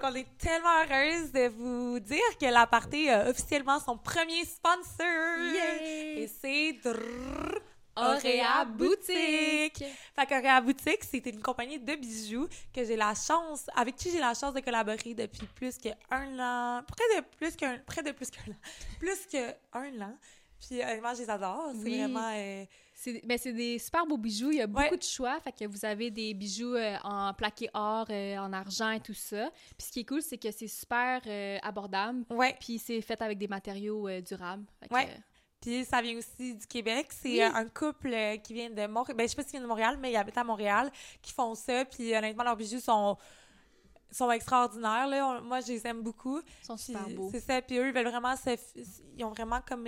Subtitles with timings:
[0.00, 5.06] Donc, on est tellement heureuse de vous dire que l'aparté a officiellement son premier sponsor.
[5.54, 6.22] Yay!
[6.22, 6.78] Et c'est
[7.96, 9.84] Auréa Boutique.
[10.14, 14.20] Fait qu'Auréa Boutique, c'était une compagnie de bijoux que j'ai la chance, avec qui j'ai
[14.20, 18.30] la chance de collaborer depuis plus qu'un an, près de plus qu'un, près de plus
[18.30, 18.56] qu'un an,
[19.00, 20.14] plus qu'un an.
[20.60, 21.70] Puis honnêtement, je les adore.
[21.72, 21.98] C'est Oui.
[21.98, 22.30] vraiment...
[22.34, 22.64] euh,
[23.00, 24.50] C'est ben, c'est des super beaux bijoux.
[24.50, 24.96] Il y a beaucoup Ouais.
[24.96, 25.38] de choix.
[25.40, 29.14] Fait que vous avez des bijoux euh, en plaqué or, euh, en argent et tout
[29.14, 29.50] ça.
[29.78, 32.24] Puis ce qui est cool, c'est que c'est super euh, abordable.
[32.30, 32.56] Ouais.
[32.58, 34.64] Puis c'est fait avec des matériaux durables.
[34.80, 35.08] Fait que, Ouais.
[35.60, 37.06] Puis ça vient aussi du Québec.
[37.10, 37.42] C'est Oui.
[37.42, 39.16] un couple qui vient de Montréal.
[39.16, 40.90] Ben, je sais pas s'ils viennent de Montréal, mais ils habitent à Montréal,
[41.22, 41.84] qui font ça.
[41.84, 43.16] Puis honnêtement, leurs bijoux sont,
[44.10, 45.06] sont extraordinaires.
[45.06, 45.24] Là.
[45.38, 46.40] On- moi, je les aime beaucoup.
[46.62, 47.28] ils sont Puis super beaux.
[47.30, 47.62] C'est ça.
[47.62, 48.56] Puis eux, ils veulent vraiment se...
[49.16, 49.86] Ils ont vraiment comme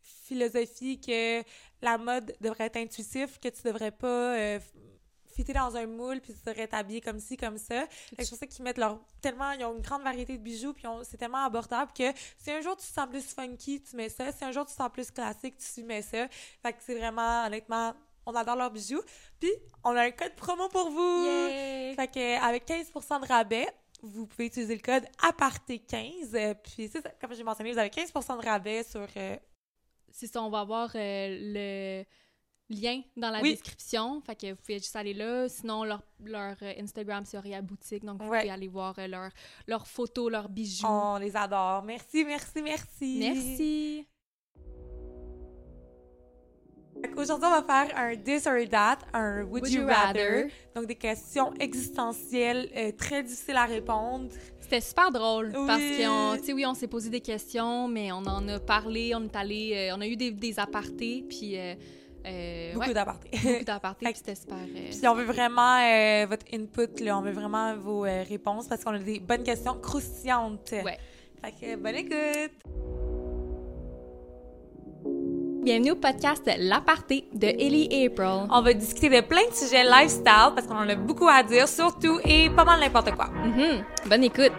[0.00, 1.42] philosophie que
[1.82, 4.36] la mode devrait être intuitive, que tu devrais pas...
[4.36, 4.58] euh,
[5.36, 7.86] fitter dans un moule puis tu devrais t'habiller comme ci comme ça.
[7.86, 10.42] Fait que C'est pour ça qu'ils mettent leur tellement ils ont une grande variété de
[10.42, 12.02] bijoux puis on- c'est tellement abordable que
[12.36, 14.72] si un jour tu te sens plus funky, tu mets ça, si un jour tu
[14.72, 16.26] te sens plus classique, tu mets ça.
[16.60, 17.94] Fait que c'est vraiment honnêtement
[18.26, 19.00] on adore leurs bijoux.
[19.38, 19.50] Puis
[19.84, 21.24] on a un code promo pour vous.
[21.26, 21.94] Yay!
[21.94, 23.68] Fait que avec 15% de rabais,
[24.02, 27.90] vous pouvez utiliser le code aparté15 euh, puis c'est ça, comme j'ai mentionné, vous avez
[27.90, 29.36] 15% de rabais sur euh,
[30.10, 32.04] C'est ça, on va avoir euh, le
[32.74, 33.50] lien dans la Oui.
[33.52, 34.20] description.
[34.20, 35.48] Fait que vous pouvez juste aller là.
[35.48, 38.04] Sinon, leur, leur euh, Instagram, c'est Auréa Boutique.
[38.04, 38.40] Donc, vous Ouais.
[38.40, 39.30] pouvez aller voir euh, leurs
[39.66, 40.86] leurs photos, leurs bijoux.
[40.86, 41.82] on les adore.
[41.84, 43.18] Merci, merci, merci.
[43.20, 44.08] Merci!
[47.18, 50.20] Fait qu'Aujourd'hui, on va faire un this or that, un would, Would you, you rather.
[50.20, 50.50] rather?
[50.74, 54.28] Donc, des questions existentielles euh, très difficiles à répondre.
[54.60, 55.66] C'était super drôle Oui.
[55.66, 59.14] parce que, tu sais, oui, on s'est posé des questions, mais on en a parlé,
[59.14, 63.30] on est allé, euh, on a eu des, des apartés, puis euh, Beaucoup ouais, d'apartés.
[63.42, 64.56] beaucoup d'apartés, puis c'était super.
[64.58, 67.18] euh, Puis on veut vraiment euh, votre input, là.
[67.18, 70.70] on veut vraiment vos réponses parce qu'on a des bonnes questions croustillantes.
[70.84, 70.98] Ouais.
[71.42, 72.97] Fait que bonne écoute!
[75.62, 78.46] Bienvenue au podcast L'aparté de Ellie April.
[78.50, 81.68] On va discuter de plein de sujets lifestyle parce qu'on en a beaucoup à dire,
[81.68, 83.28] surtout et pas mal n'importe quoi.
[83.28, 83.84] Mhm.
[84.06, 84.52] Bonne écoute.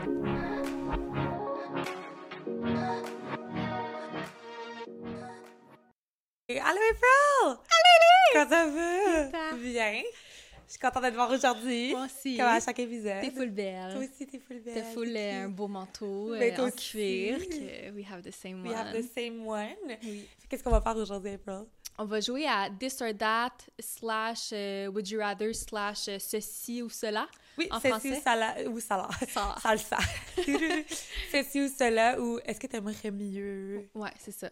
[6.47, 7.57] Et Allô April!
[7.69, 7.99] Allô
[8.33, 9.57] Comment ça va?
[9.57, 10.01] Bien.
[10.69, 11.93] Je suis contente de te voir aujourd'hui.
[11.93, 12.37] Moi aussi.
[12.37, 13.21] Comme à chaque épisode.
[13.21, 13.91] T'es full belle.
[13.91, 14.75] Toi aussi, t'es full belle.
[14.75, 17.39] T'as full t'es euh, un beau manteau Ben, euh, en cuir.
[17.39, 18.77] Que we have the same We one.
[18.77, 19.97] have the same one.
[20.03, 20.27] Oui.
[20.47, 21.63] Qu'est-ce qu'on va faire aujourd'hui, April?
[21.97, 26.83] On va jouer à this or that slash euh, would you rather slash euh, ceci
[26.83, 27.27] ou cela.
[27.57, 28.67] Oui, En ceci français?
[28.67, 29.27] ou sala ou.
[29.27, 29.55] Ça.
[29.63, 29.97] Salsa.
[31.31, 33.89] ceci ou cela ou est-ce que t'aimerais mieux?
[33.95, 34.49] Ouais, c'est ça.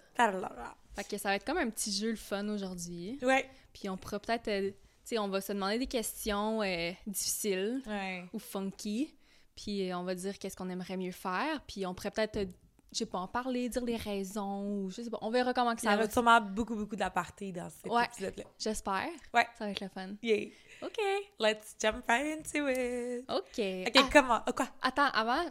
[0.95, 3.19] Fait que ça va être comme un petit jeu le fun aujourd'hui.
[3.22, 3.47] Ouais.
[3.72, 4.73] Puis on pourra peut-être,
[5.09, 8.25] sais, on va se demander des questions euh, difficiles Ouais.
[8.34, 9.13] ou funky.
[9.56, 11.62] Puis euh, on va dire qu'est-ce qu'on aimerait mieux faire.
[11.68, 12.45] Puis on pourrait peut-être, euh,
[12.91, 15.18] je sais pas, en parler, dire les raisons ou je sais pas.
[15.22, 16.03] On verra comment que Il y ça en va.
[16.03, 18.06] a sûrement beaucoup, beaucoup d'apartés dans cet Ouais.
[18.06, 18.44] épisode-là.
[18.59, 19.07] J'espère.
[19.34, 19.47] Ouais.
[19.57, 20.09] Ça va être le fun.
[20.22, 20.47] Yeah.
[20.84, 20.97] OK.
[21.39, 23.25] Let's jump right into it.
[23.29, 23.88] OK.
[23.88, 24.41] OK, Ah, comment?
[24.45, 24.68] Ah, quoi?
[24.81, 25.44] Attends, avant,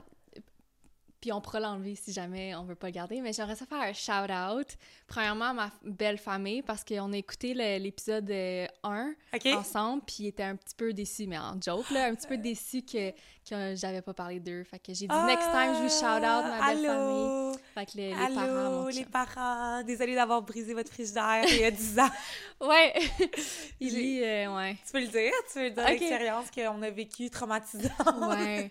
[1.27, 3.81] puis on pourra l'enlever si jamais on veut pas le garder, mais j'aimerais ça faire
[3.81, 4.69] un shout-out.
[5.09, 9.47] Premièrement, à ma belle famille, parce qu'on a écouté le- l'épisode euh, 1 OK?
[9.47, 12.37] ensemble, puis ils étaient un petit peu déçus, mais en joke, là, un petit peu
[12.39, 14.63] déçus que, que j'avais pas parlé d'eux.
[14.63, 17.57] Fait que j'ai dit Ah, next time, je vous shout-out, ma belle famille.
[17.75, 19.83] Fait que les, parents, mon les parents.
[19.83, 22.09] Désolée d'avoir brisé votre frigidaire il y a 10 ans.
[22.61, 22.95] Ouais!
[23.81, 24.77] Il dit, euh, ouais.
[24.87, 25.33] Tu peux le dire?
[25.53, 25.91] Tu veux dire Ok.
[25.91, 27.91] l'expérience qu'on a vécue traumatisante?
[28.31, 28.71] Ouais.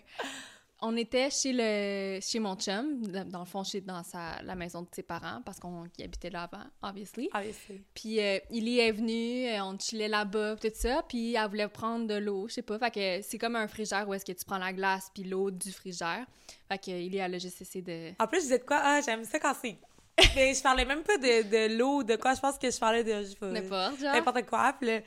[0.82, 4.82] On était chez le chez mon chum, dans le fond, chez dans sa, la maison
[4.82, 7.30] de ses parents, parce qu'on y habitait là avant, obviously.
[7.32, 7.82] Obviously.
[7.94, 11.68] Puis euh, il y est venu, euh, on chillait là-bas, tout ça, puis elle voulait
[11.68, 14.32] prendre de l'eau, je sais pas, fait que c'est comme un frigère où est-ce que
[14.32, 16.26] tu prends la glace puis l'eau du frigère.
[16.68, 18.22] Fait que il a juste essayé de...
[18.22, 18.80] En plus, je disais de quoi?
[18.82, 19.78] Ah, j'aime ça quand c'est...
[20.34, 22.34] Mais je parlais même pas de, de l'eau, de quoi.
[22.34, 23.12] Je pense que je parlais de...
[23.52, 24.14] N'importe, genre.
[24.14, 24.74] N'importe quoi.
[24.78, 25.00] Puis là,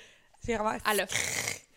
[0.46, 0.78] j'ai vraiment...
[0.92, 1.08] Elle a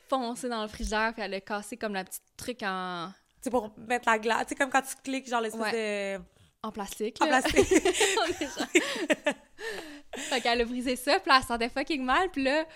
[0.08, 3.10] foncé dans le frigère, puis elle a cassé comme la petite truc en,
[3.42, 4.42] sais, pour mettre la glace.
[4.42, 6.22] Tu sais, comme quand tu cliques, genre l'espèce de...
[6.62, 7.16] en plastique.
[7.20, 7.42] En là.
[7.42, 7.68] plastique.
[10.16, 12.66] Fait qu'elle a brisé ça, puis elle se sentait fucking mal, puis là,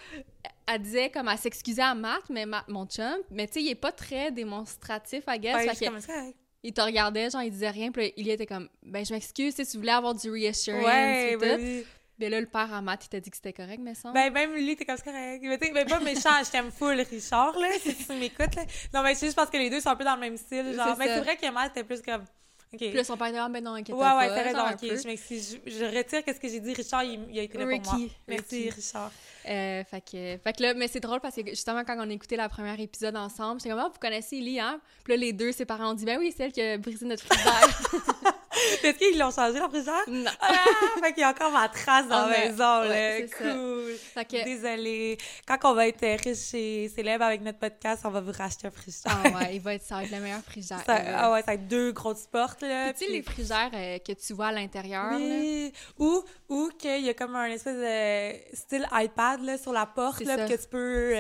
[0.67, 3.71] elle disait comme elle s'excusait à Matt, mais Ma- mon chum, mais tu sais, il
[3.71, 5.57] est pas très démonstratif, I guess.
[5.57, 6.15] Ouais, fait je suis que comme ça.
[6.15, 6.37] correct.
[6.63, 9.55] il te regardait, genre, il disait rien, puis là, il était comme, ben, je m'excuse,
[9.55, 11.87] sais, tu voulais avoir du reassurance, Ouais, et tout.
[12.19, 14.11] Mais là, le père à Matt, il t'a dit que c'était correct, mais ça.
[14.13, 15.41] Ben, même lui, t'es comme ça correct.
[15.43, 18.65] Mais t'es ben, pas méchant, je t'aime full, Richard, là, si tu m'écoutes, là.
[18.95, 20.75] Non, mais c'est juste parce que les deux sont un peu dans le même style,
[20.75, 20.97] genre.
[20.99, 22.25] Mais c'est vrai que Matt était plus comme
[22.73, 22.79] OK.
[22.81, 24.19] Puis là, son père ah, ben non, inquiète Ouais, pas.
[24.19, 24.65] ouais, t'as raison.
[24.73, 25.59] OK, je m'excuse.
[25.65, 26.75] Je, je retire qu'est-ce que j'ai dit.
[26.75, 28.09] Richard, il, il a été là pour moi.
[28.27, 28.71] Merci, Ricky.
[28.71, 29.13] Richard.
[29.49, 32.13] Euh, fait que, fait que là, mais c'est drôle parce que justement, quand on a
[32.13, 34.81] écouté la première épisode ensemble, j'étais comme, ah, vous connaissez Ellie, hein?
[35.05, 37.07] Puis là, les deux, ses parents ont dit, ben oui, c'est elle qui a brisé
[37.07, 38.33] notre frigidaire.
[38.83, 40.05] Est-ce qu'ils l'ont changé, la frigidaire?
[40.09, 40.31] non.
[40.41, 40.55] Ah!
[41.01, 43.29] fait qu'il y a encore ma trace dans Ah, la mais- maison, ouais, là.
[43.29, 44.35] ça.
[44.35, 44.45] Cool.
[44.45, 45.19] Désolée.
[45.47, 48.71] Quand on va être riche et célèbre avec notre podcast, on va vous racheter un
[48.71, 49.19] frigidaire.
[49.25, 50.83] ah ouais, il va être, ça va être la meilleure frigidaire.
[50.87, 51.13] Ça- ever.
[51.15, 52.93] ah ouais, ça va être deux grosses portes, là.
[52.93, 55.17] Tu sais, puis- les frigères euh, que tu vois à l'intérieur, là?
[55.17, 55.73] Oui.
[55.99, 60.21] Ou, ou qu'il y a comme un espèce de style iPad, là, sur la porte,
[60.21, 60.47] là, ça.
[60.47, 61.13] que tu peux...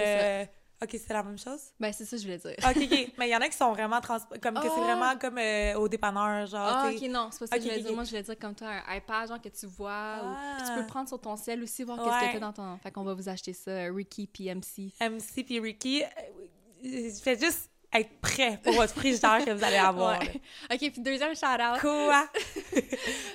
[0.82, 1.60] OK, c'est la même chose?
[1.80, 2.54] Ben, c'est ça que je voulais dire.
[2.58, 3.12] OK, OK.
[3.18, 4.18] Mais il y en a qui sont vraiment trans...
[4.42, 4.80] Comme que c'est Ah!
[4.84, 7.68] vraiment comme euh, au dépanneur, genre, Ah, ok, non, c'est pas ça que Ok, je
[7.70, 7.92] voulais dire.
[7.94, 10.16] Moi, je voulais dire comme toi, un iPad, genre que tu vois.
[10.22, 10.54] ou- Ah.
[10.58, 12.76] Puis tu peux le prendre sur ton ciel aussi, voir qu'est-ce que t'as dans ton.
[12.82, 14.92] Fait qu'on va vous acheter ça, Ricky PMC.
[15.00, 20.18] MC puis Ricky, euh, juste être prêt pour votre frigidaire que vous allez avoir.
[20.20, 20.40] Ouais.
[20.70, 21.80] Ok, puis deuxième shout-out.
[21.80, 22.28] Quoi?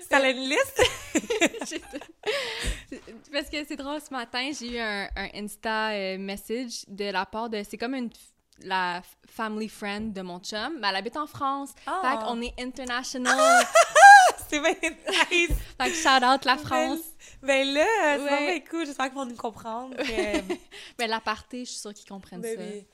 [0.02, 0.82] C'était une liste?
[3.32, 7.26] Parce que c'est drôle, ce matin, j'ai eu un, un Insta euh, message de la
[7.26, 7.62] part de.
[7.68, 8.10] C'est comme une.
[8.64, 11.72] La family friend de mon chum, mais elle habite en France.
[11.88, 12.00] Ah.
[12.20, 13.66] Fait qu'on est international.
[14.48, 14.76] C'est bien
[15.32, 15.50] nice!
[15.82, 17.00] fait que shout out la France.
[17.42, 17.86] Ben, ben là,
[18.18, 18.30] c'est Ouais.
[18.30, 18.86] vraiment cool.
[18.86, 19.96] J'espère qu'ils vont nous comprendre.
[21.00, 22.64] Mais l'aparté, je suis sûre qu'ils comprennent Ben ça.
[22.64, 22.86] oui.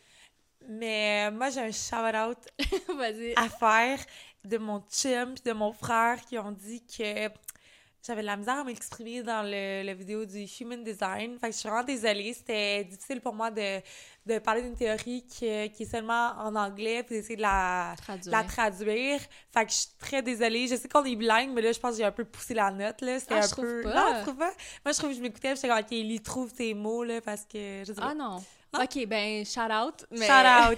[0.69, 2.37] Mais euh, moi, j'ai un shout-out
[3.35, 3.99] à faire
[4.45, 7.27] de mon chum puis de mon frère qui ont dit que
[8.05, 11.37] j'avais de la misère à m'exprimer dans le, la vidéo du Human Design.
[11.39, 12.33] Fait que je suis vraiment désolée.
[12.33, 13.81] C'était difficile pour moi de,
[14.25, 18.31] de parler d'une théorie qui, qui est seulement en anglais puis d'essayer de la, Traduire.
[18.31, 19.19] la traduire.
[19.53, 20.67] Fait que je suis très désolée.
[20.67, 22.71] Je sais qu'on est bilingue, mais là, je pense que j'ai un peu poussé la
[22.71, 23.19] note, là.
[23.19, 23.81] C'était Ah, un je trouve peu...
[23.83, 23.93] pas.
[23.93, 24.53] Non, je trouve pas.
[24.85, 27.43] Moi, je trouve que je m'écoutais, j'étais comme, OK, Ellie, trouve tes mots, là, parce
[27.43, 27.79] que...
[27.81, 28.09] Je sais pas.
[28.11, 28.37] Ah non?
[28.79, 30.05] Ok, ben shout out.
[30.11, 30.33] Mais, Shout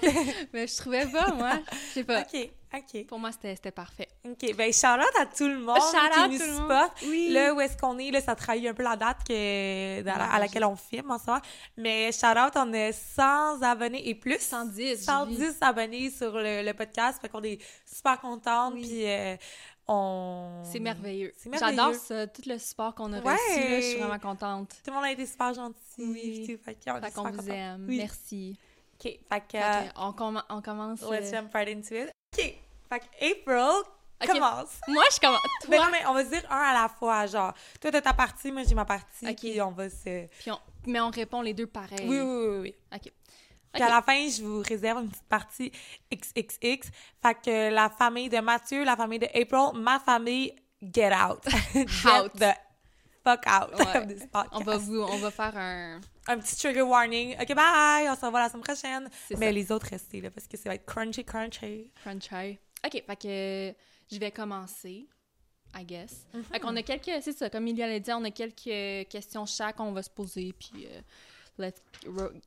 [0.06, 0.14] out!
[0.52, 1.58] mais je trouvais pas, moi.
[1.88, 2.20] Je sais pas.
[2.32, 3.06] OK, OK.
[3.06, 4.08] Pour moi, c'était parfait.
[4.24, 6.60] OK, ben shout out à tout le monde Shout qui out nous tout le monde.
[6.70, 7.02] supporte.
[7.02, 7.28] Oui.
[7.32, 10.64] Là où est-ce qu'on est, là, ça trahit un peu la date que, à laquelle
[10.64, 11.40] on filme en moment.
[11.76, 14.38] Mais shout out, on a 100 abonnés et plus.
[14.38, 14.76] 110.
[14.76, 15.02] j'ai vu.
[15.02, 17.20] 110 abonnés sur le, le podcast.
[17.20, 18.74] Fait qu'on est super contentes.
[18.74, 18.82] Oui.
[18.82, 19.36] Puis euh,
[19.88, 20.62] on...
[20.70, 21.32] C'est merveilleux.
[21.46, 21.76] Merveilleux.
[21.76, 23.32] J'adore tout le support qu'on a Ouais.
[23.34, 23.68] reçu.
[23.68, 24.68] là, je suis vraiment contente.
[24.84, 25.76] Tout le monde a été super gentil.
[25.98, 26.46] Oui.
[26.46, 26.62] tout.
[26.64, 26.76] Fait
[27.12, 27.86] qu'on est vous aime.
[27.88, 27.96] Oui.
[27.98, 28.56] Merci.
[28.94, 29.58] OK, fait que...
[29.58, 31.00] Fait que on, comm- on commence.
[31.10, 32.10] let's euh, jump right into it.
[32.90, 33.82] Fait que April
[34.26, 34.80] commence.
[34.88, 35.40] Moi, je commence.
[35.68, 35.84] Ben Toi.
[35.86, 37.54] non, mais on va se dire un à la fois, genre.
[37.80, 39.36] Toi, t'as ta partie, moi, j'ai ma partie, Ok.
[39.36, 40.26] puis on va se...
[40.26, 40.58] Puis on...
[40.86, 42.06] Mais on répond les deux pareil.
[42.08, 42.74] Oui, oui, oui, oui.
[42.94, 43.12] Ok.
[43.72, 45.70] Puis à la fin, je vous réserve une petite partie
[46.12, 46.90] XXX.
[47.22, 50.52] Fait que la famille de Mathieu, la famille de April, ma famille,
[50.82, 51.44] get out.
[51.72, 52.32] get Out.
[52.34, 52.52] the
[53.22, 53.96] fuck out Ouais.
[54.02, 54.48] of this podcast.
[54.52, 56.00] On va vous, on va faire un.
[56.26, 57.36] Un petit trigger warning.
[57.40, 58.08] OK, bye!
[58.08, 59.08] On se revoit la semaine prochaine.
[59.30, 59.52] Mais ça.
[59.52, 61.90] les autres, restez là, parce que ça va être crunchy, crunchy.
[61.94, 62.58] Franchise.
[62.86, 63.74] OK, fait que
[64.12, 65.06] je vais commencer,
[65.78, 66.26] I guess.
[66.50, 69.78] Fait qu'on a quelques, c'est ça, comme il l'a dit, on a quelques questions chaque,
[69.80, 71.00] on va se poser, puis euh,
[71.58, 71.82] let's,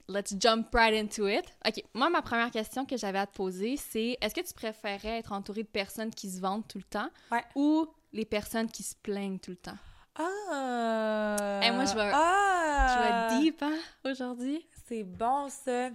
[0.09, 1.45] let's jump right into it.
[1.67, 5.19] OK, moi, ma première question que j'avais à te poser, c'est est-ce que tu préférais
[5.19, 7.43] être entouré de personnes qui se vendent tout le temps Ouais.
[7.55, 9.77] ou les personnes qui se plaignent tout le temps?
[10.15, 11.59] Ah!
[11.63, 13.29] Eh, moi, je vais- Ah!
[13.31, 14.65] Je vais deep, hein, aujourd'hui?
[14.87, 15.89] C'est bon, ça.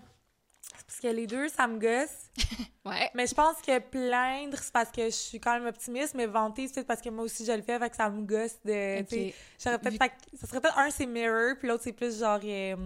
[0.87, 2.31] Parce que les deux, ça me gosse.
[2.85, 3.11] Ouais.
[3.13, 6.69] Mais je pense que plaindre, c'est parce que je suis quand même optimiste, mais vanter,
[6.73, 9.05] c'est parce que moi aussi je le fais, fait que ça me gosse de.
[9.63, 9.93] J'aurais peut-être.
[10.03, 12.41] Vu- Ça serait peut-être un, c'est mirror, puis l'autre, c'est plus genre.
[12.43, 12.77] euh,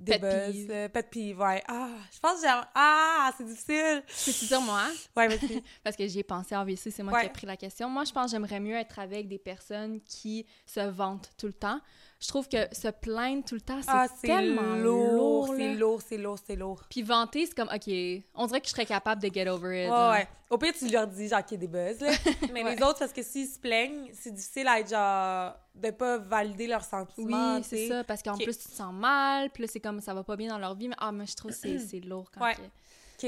[0.00, 0.30] des buzz.
[0.52, 0.70] peeve.
[0.70, 1.62] euh, Pet peeve, ouais.
[1.68, 2.64] Ah, je pense que j'aime.
[2.74, 4.02] Ah, c'est difficile.
[4.06, 4.82] Peux-tu dire moi?
[5.16, 5.62] Ouais, vas-y.
[5.84, 7.20] Parce que j'y ai pensé, obviously, c'est moi Ouais.
[7.22, 7.88] qui ai pris la question.
[7.88, 11.52] Moi, je pense que j'aimerais mieux être avec des personnes qui se vantent tout le
[11.54, 11.80] temps.
[12.20, 15.52] Je trouve que se plaindre tout le temps, c'est ah, tellement lourd.
[15.56, 16.82] c'est lourd, c'est lourd, c'est lourd.
[16.88, 17.92] Puis vanter, c'est comme, OK,
[18.34, 19.90] on dirait que je serais capable de get over it.
[19.90, 20.10] Ouais, là.
[20.12, 20.28] ouais.
[20.54, 22.12] Au pire, tu leur dis, genre, qu'il y a des buzz, là.
[22.52, 22.76] Mais Ouais.
[22.76, 26.68] les autres, parce que s'ils se plaignent, c'est difficile à être, genre, de pas valider
[26.68, 27.56] leurs sentiments.
[27.56, 30.14] Oui, c'est ça, parce qu'en plus, tu te sens mal, puis là, c'est comme, ça
[30.14, 32.44] va pas bien dans leur vie, mais ah, mais je trouve que c'est lourd quand
[32.44, 32.54] Ouais.
[32.54, 32.60] que-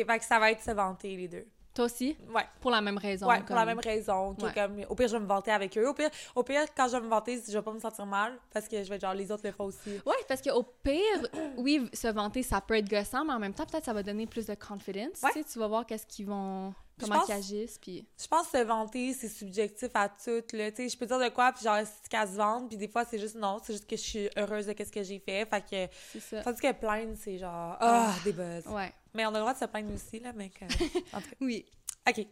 [0.01, 1.47] Ok, fait que ça va être se vanter, les deux.
[1.75, 2.17] Toi aussi?
[2.35, 2.45] Ouais.
[2.61, 3.27] Pour la même raison.
[3.29, 4.35] Ouais, pour la même raison.
[4.35, 4.53] que Ouais.
[4.55, 5.87] comme, au pire, je vais me vanter avec eux.
[5.87, 8.39] Au pire, au pire, quand je vais me vanter, je vais pas me sentir mal
[8.51, 9.91] parce que je vais être genre, les autres le font aussi.
[10.07, 11.29] Ouais, parce qu'au pire,
[11.59, 14.27] oui, se vanter, ça peut être gossant, mais en même temps, peut-être ça va donner
[14.27, 15.21] plus de confidence.
[15.23, 15.31] Ouais.
[15.35, 16.73] Tu sais, tu vas voir qu'est-ce qu'ils vont...
[16.99, 18.09] Comment pense- ils agissent, puis...
[18.19, 20.43] Je pense que se vanter, c'est subjectif à tout.
[20.55, 20.71] Là.
[20.71, 22.89] Tu sais, je peux dire de quoi, puis genre, c'est qu'à se vendre, puis des
[22.89, 25.45] fois, c'est juste non, c'est juste que je suis heureuse de ce que j'ai fait.
[25.47, 26.43] Fait que, C'est ça.
[26.43, 28.67] tandis que plaindre, c'est genre, ah, des buzz.
[28.69, 28.93] Ouais.
[29.13, 30.67] Mais on a le droit de se plaindre aussi, là, que- cas.
[31.41, 31.67] Oui.
[32.09, 32.27] OK.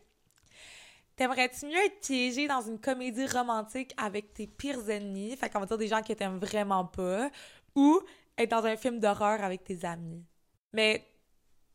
[1.16, 5.66] T'aimerais-tu mieux être piégé dans une comédie romantique avec tes pires ennemis, fait qu'on va
[5.66, 7.30] dire des gens qui t'aiment vraiment pas,
[7.76, 8.00] ou
[8.37, 10.25] être dans un film d'horreur avec tes amis?
[10.73, 11.06] Mais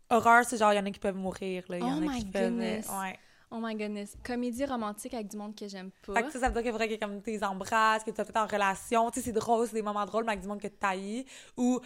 [0.10, 1.78] horreur, c'est genre, il y en a qui peuvent mourir, là.
[1.78, 2.60] Il y Oh en a my qui peuvent...
[2.60, 2.82] euh.
[3.02, 3.20] Ouais.
[3.52, 4.16] Oh my goodness.
[4.24, 6.24] Comédie romantique avec du monde que j'aime Fait pas.
[6.24, 8.46] que ça, ça veut dire qu'il faudrait que comme t'es embrasses, que tu fait en
[8.46, 9.10] relation.
[9.10, 11.26] Tu sais, c'est drôle, c'est des moments drôles, mais avec du monde que tu taillis.
[11.58, 11.80] Ou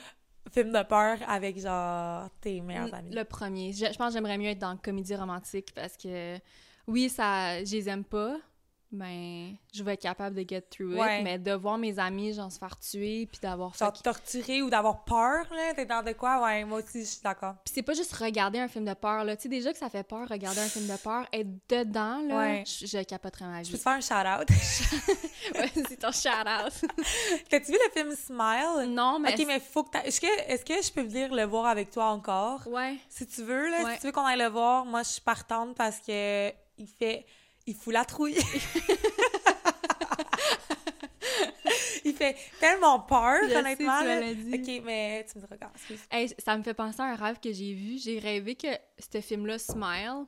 [0.52, 3.16] film de peur avec, genre, tes meilleurs amis.
[3.16, 3.72] Le premier.
[3.72, 6.38] Je, je pense que j'aimerais mieux être dans comédie romantique parce que,
[6.88, 8.36] oui, ça, je les aime pas,
[8.94, 11.24] mais je vais être capable de get through it.
[11.24, 13.86] Mais de voir mes amis, genre, se faire tuer, puis d'avoir fait...
[14.04, 15.74] Torturer ou d'avoir peur, là.
[15.76, 16.42] T'es dans de quoi?
[16.44, 17.56] Ouais, moi aussi, je suis d'accord.
[17.66, 19.36] Puis c'est pas juste regarder un film de peur, là.
[19.36, 22.38] Tu sais, déjà que ça fait peur, regarder un film de peur, être dedans, là,
[22.38, 22.64] Ouais.
[22.66, 23.84] je, je capoterais ma Je peux vie.
[23.84, 24.50] te faire un shout-out.
[25.56, 26.90] ouais, c'est ton shout-out.
[27.50, 28.90] T'as-tu vu le film Smile?
[28.94, 29.34] non, mais...
[29.34, 32.06] Ok, mais faut que Est-ce que, est-ce que je peux venir le voir avec toi
[32.06, 32.62] encore?
[32.68, 32.98] Ouais.
[33.10, 33.84] Si tu veux, là.
[33.84, 33.94] Ouais.
[33.96, 37.26] Si tu veux qu'on aille le voir, moi, je suis partante parce que il fait...
[37.66, 38.38] Il fout la trouille.
[42.06, 44.00] il fait tellement peur, Je sais, honnêtement.
[44.00, 44.20] tu me là.
[44.20, 44.54] l'as dit.
[44.56, 46.00] Ok, mais tu me diras, regarde, excuse.
[46.12, 47.98] Hey, ça me fait penser à un rêve que j'ai vu.
[47.98, 48.68] J'ai rêvé que
[49.12, 50.26] ce film-là, Smile,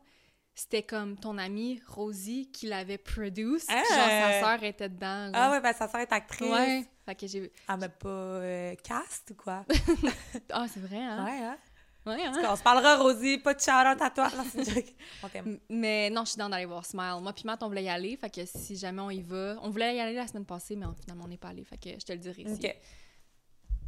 [0.53, 3.65] c'était comme ton amie Rosie qui l'avait produce.
[3.65, 4.31] puis genre, Ah!
[4.31, 5.31] sa sœur était dedans.
[5.33, 6.49] Ah ouais, ben sa sœur est actrice.
[6.49, 6.85] Ouais.
[7.05, 7.51] Fait que j'ai...
[7.69, 9.65] Elle m'a pas euh, cast ou quoi?
[10.53, 11.25] Ah, c'est vrai, hein?
[11.25, 11.57] Ouais, hein?
[12.05, 12.33] Ouais, hein?
[12.47, 14.29] On se parlera, Rosie, pas de shout-out à toi.
[15.69, 17.19] Mais non, je suis dans d'aller voir Smile.
[17.21, 18.15] Moi puis Matt, on voulait y aller.
[18.15, 19.55] Fait que si jamais on y va...
[19.63, 21.63] On voulait y aller la semaine passée, mais finalement, on n'est pas allé.
[21.63, 22.59] Fait que je te le dirai ici.
[22.63, 22.75] OK.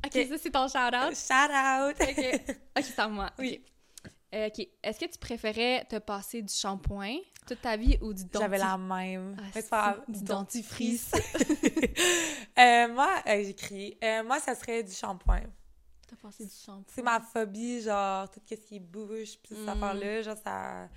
[0.05, 1.15] OK, ça, c'est ton shout-out?
[1.15, 1.95] Shout out!
[2.01, 2.53] OK.
[2.77, 3.29] OK, c'est à moi.
[3.37, 3.61] Oui.
[3.63, 4.11] OK.
[4.33, 4.67] Euh, OK.
[4.83, 8.41] Est-ce que tu préférais te passer du shampoing toute ta vie ou du dentifrice?
[8.41, 9.37] J'avais la même.
[9.55, 11.11] Ah, pas du dentifrice.
[12.59, 13.51] Euh, moi, euh.
[14.03, 15.43] Euh, moi, ça serait du shampoing.
[16.07, 16.83] T'as passé du shampoing?
[16.87, 19.69] C'est ma phobie, genre, tout ce qui bouge, puis cette Mm.
[19.69, 20.89] affaire-là, genre, ça...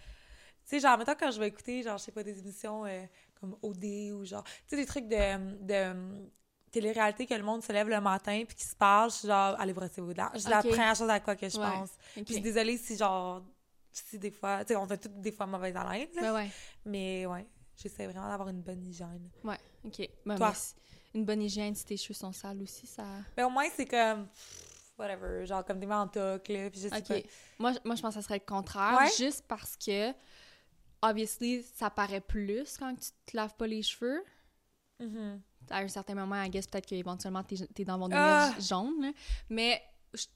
[0.65, 3.05] Tu sais, genre, mettons, quand je vais écouter, genre, je sais pas, des émissions euh,
[3.41, 6.31] comme OD ou genre, tu sais, des trucs de, de
[6.71, 9.59] télé-réalité que le monde se lève le matin puis qui se parle, je suis genre,
[9.59, 10.31] allez brosser vos dents.
[10.37, 10.69] C'est la Ok.
[10.69, 11.65] première chose à quoi que je Ouais.
[11.65, 11.91] pense.
[11.91, 11.97] OK.
[12.15, 13.43] Puis je suis désolée si, genre,
[13.91, 16.49] si des fois, tu sais, on a toutes des fois mauvaise haleine, là, Ouais,
[16.85, 19.29] mais ouais, j'essaie vraiment d'avoir une bonne hygiène.
[19.43, 20.09] Ouais, OK.
[20.25, 20.53] Ben, Toi?
[20.53, 23.05] mais une bonne hygiène, si tes cheveux sont sales aussi, ça...
[23.37, 24.70] Mais au moins, c'est comme, pff,
[25.01, 27.09] whatever, genre, comme des mantocs, là, puis je sais OK.
[27.09, 27.29] pas.
[27.59, 29.11] Moi, moi, je pense que ça serait le contraire, Ouais?
[29.17, 30.13] juste parce que,
[31.03, 34.23] obviously, ça paraît plus quand tu te laves pas les cheveux.
[34.99, 35.41] Mhm.
[35.71, 38.53] À un certain moment, I guess, peut-être qu'éventuellement, tes, tes dents vont Ah!
[38.59, 39.13] là.
[39.49, 39.83] Mais
[40.15, 40.27] je-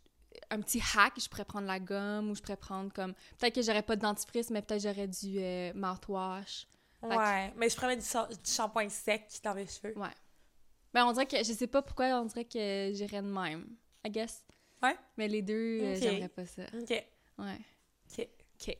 [0.51, 3.15] un petit hack, je pourrais prendre la gomme ou je pourrais prendre comme...
[3.39, 6.67] Peut-être que j'aurais pas de dentifrice, mais peut-être j'aurais du euh, mouthwash.
[7.03, 9.97] Que- Ouais, mais je prenais du, cha- du shampoing sec dans mes cheveux.
[9.99, 10.09] Ouais.
[10.95, 11.37] Ben, on dirait que...
[11.39, 13.67] Je sais pas pourquoi, on dirait que j'irais de même.
[14.07, 14.45] I guess.
[14.85, 14.97] Ouais?
[15.17, 16.03] Mais les deux, euh, Ok.
[16.03, 16.63] j'aimerais pas ça.
[16.75, 16.91] OK.
[17.39, 17.59] Ouais.
[18.19, 18.29] OK.
[18.61, 18.79] OK.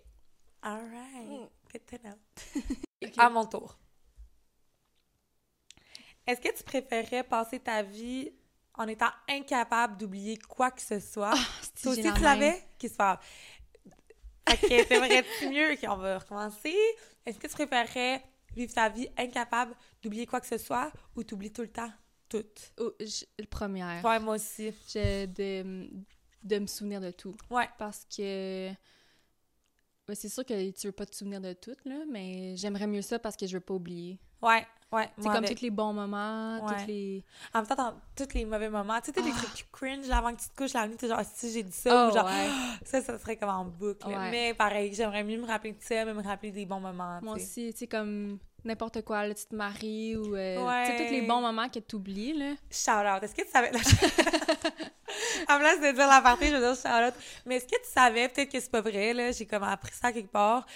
[0.63, 1.29] All right.
[1.29, 1.49] Mm.
[1.73, 2.15] Good to know.
[3.05, 3.13] Ok.
[3.19, 3.77] À mon tour.
[6.27, 8.31] Est-ce que tu préférerais passer ta vie
[8.75, 11.35] en étant incapable d'oublier quoi que ce soit?
[11.77, 12.63] Si Toi aussi, tu l'avais?
[12.79, 13.19] Qui se passe?
[14.47, 15.73] Que t'aimerais-tu mieux?
[15.73, 16.75] OK, on va recommencer.
[17.27, 18.23] Est-ce que tu préférerais
[18.55, 21.93] vivre ta vie incapable d'oublier quoi que ce soit ou t'oublies tout le temps?
[22.43, 22.73] Tout.
[22.81, 23.85] Oh, je- le premier.
[24.03, 24.73] Ouais, moi aussi.
[24.89, 25.89] Je- de,
[26.43, 27.35] de me souvenir de tout.
[27.51, 27.69] Ouais.
[27.79, 28.69] Parce que.
[30.07, 33.03] ben, c'est sûr que tu veux pas te souvenir de tout, là, mais j'aimerais mieux
[33.03, 34.19] ça parce que je veux pas oublier.
[34.43, 35.09] Ouais, ouais.
[35.17, 35.57] C'est comme avec.
[35.57, 36.75] tous les bons moments, Ouais.
[36.83, 37.25] tous les.
[37.55, 39.39] En même temps, tous les mauvais moments, tu sais, t'as des Ah.
[39.43, 41.73] trucs cringe avant que tu te couches la nuit, t'es genre, Ah, si j'ai dit
[41.73, 42.51] ça, Oh, ou genre, ouais.
[42.85, 44.07] ça, ça serait comme en boucle.
[44.07, 44.31] Ouais.
[44.31, 47.19] Mais pareil, j'aimerais mieux me rappeler de ça, mais me rappeler des bons moments.
[47.23, 50.35] Moi tu aussi, tu sais, comme n'importe quoi, là, tu te maries ou.
[50.37, 50.87] euh, Ouais.
[50.91, 52.55] Tu sais, tous les bons moments que tu oublies, là.
[52.71, 53.23] Shout out.
[53.23, 53.71] Est-ce que tu savais.
[55.49, 57.15] en place de dire la partie, je veux dire shout out.
[57.47, 60.13] Mais est-ce que tu savais, peut-être que c'est pas vrai, là, j'ai comme appris ça
[60.13, 60.67] quelque part,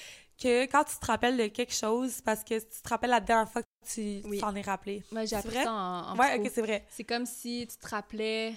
[0.40, 3.50] que quand tu te rappelles de quelque chose, parce que tu te rappelles la dernière
[3.50, 4.38] fois que tu Oui.
[4.38, 5.02] t'en es rappelé.
[5.10, 5.64] Moi, j'ai appris vrai?
[5.64, 6.86] ça en, en ouais, ok, c'est vrai.
[6.90, 8.54] C'est comme si tu te rappelais.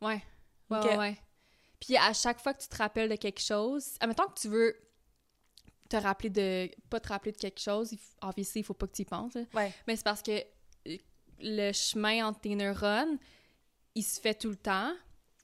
[0.00, 0.22] Ouais.
[0.70, 0.84] Ouais, Ok.
[0.84, 1.16] ouais, ouais.
[1.80, 4.74] Puis à chaque fois que tu te rappelles de quelque chose, admettons que tu veux
[5.98, 6.70] te rappeler de.
[6.90, 9.04] Pas te rappeler de quelque chose, il f- obviously, il faut pas que tu y
[9.04, 9.34] penses.
[9.54, 9.72] Ouais.
[9.86, 10.32] Mais c'est parce que
[10.88, 10.96] euh,
[11.40, 13.18] le chemin entre tes neurones,
[13.94, 14.92] il se fait tout le temps.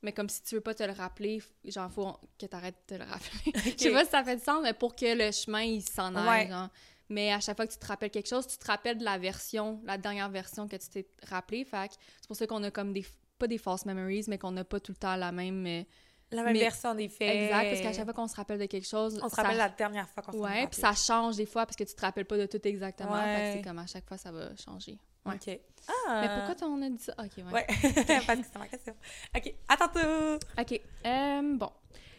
[0.02, 2.96] Mais comme si tu veux pas te le rappeler, genre, faut que tu arrêtes de
[2.96, 3.52] te le rappeler.
[3.76, 6.14] Je sais pas si ça fait du sens, mais pour que le chemin, il s'en
[6.14, 6.68] aille, Ouais.
[7.10, 9.18] Mais à chaque fois que tu te rappelles quelque chose, tu te rappelles de la
[9.18, 11.64] version, la dernière version que tu t'es rappelé.
[11.64, 13.04] Fait que c'est pour ça qu'on a comme des,
[13.36, 15.84] pas des false memories, mais qu'on n'a pas tout le temps la même...
[16.32, 17.28] La même Mais- version des faits.
[17.28, 19.18] Exact, parce qu'à chaque fois qu'on se rappelle de quelque chose...
[19.22, 21.46] On se ça- rappelle la dernière fois qu'on s'en est Ouais, puis ça change des
[21.46, 23.14] fois parce que tu te rappelles pas de tout exactement.
[23.16, 23.52] Fait que Ouais.
[23.56, 24.98] c'est comme à chaque fois, ça va changer.
[25.26, 25.34] Ouais.
[25.34, 25.60] OK.
[25.88, 26.20] Ah!
[26.22, 27.14] Mais pourquoi t'en as dit ça?
[27.18, 27.52] Ok, ouais.
[27.52, 27.66] Ouais,
[28.26, 28.94] parce que c'est ma question.
[29.36, 30.38] OK, à tantôt!
[30.58, 31.70] Ok, euh, bon.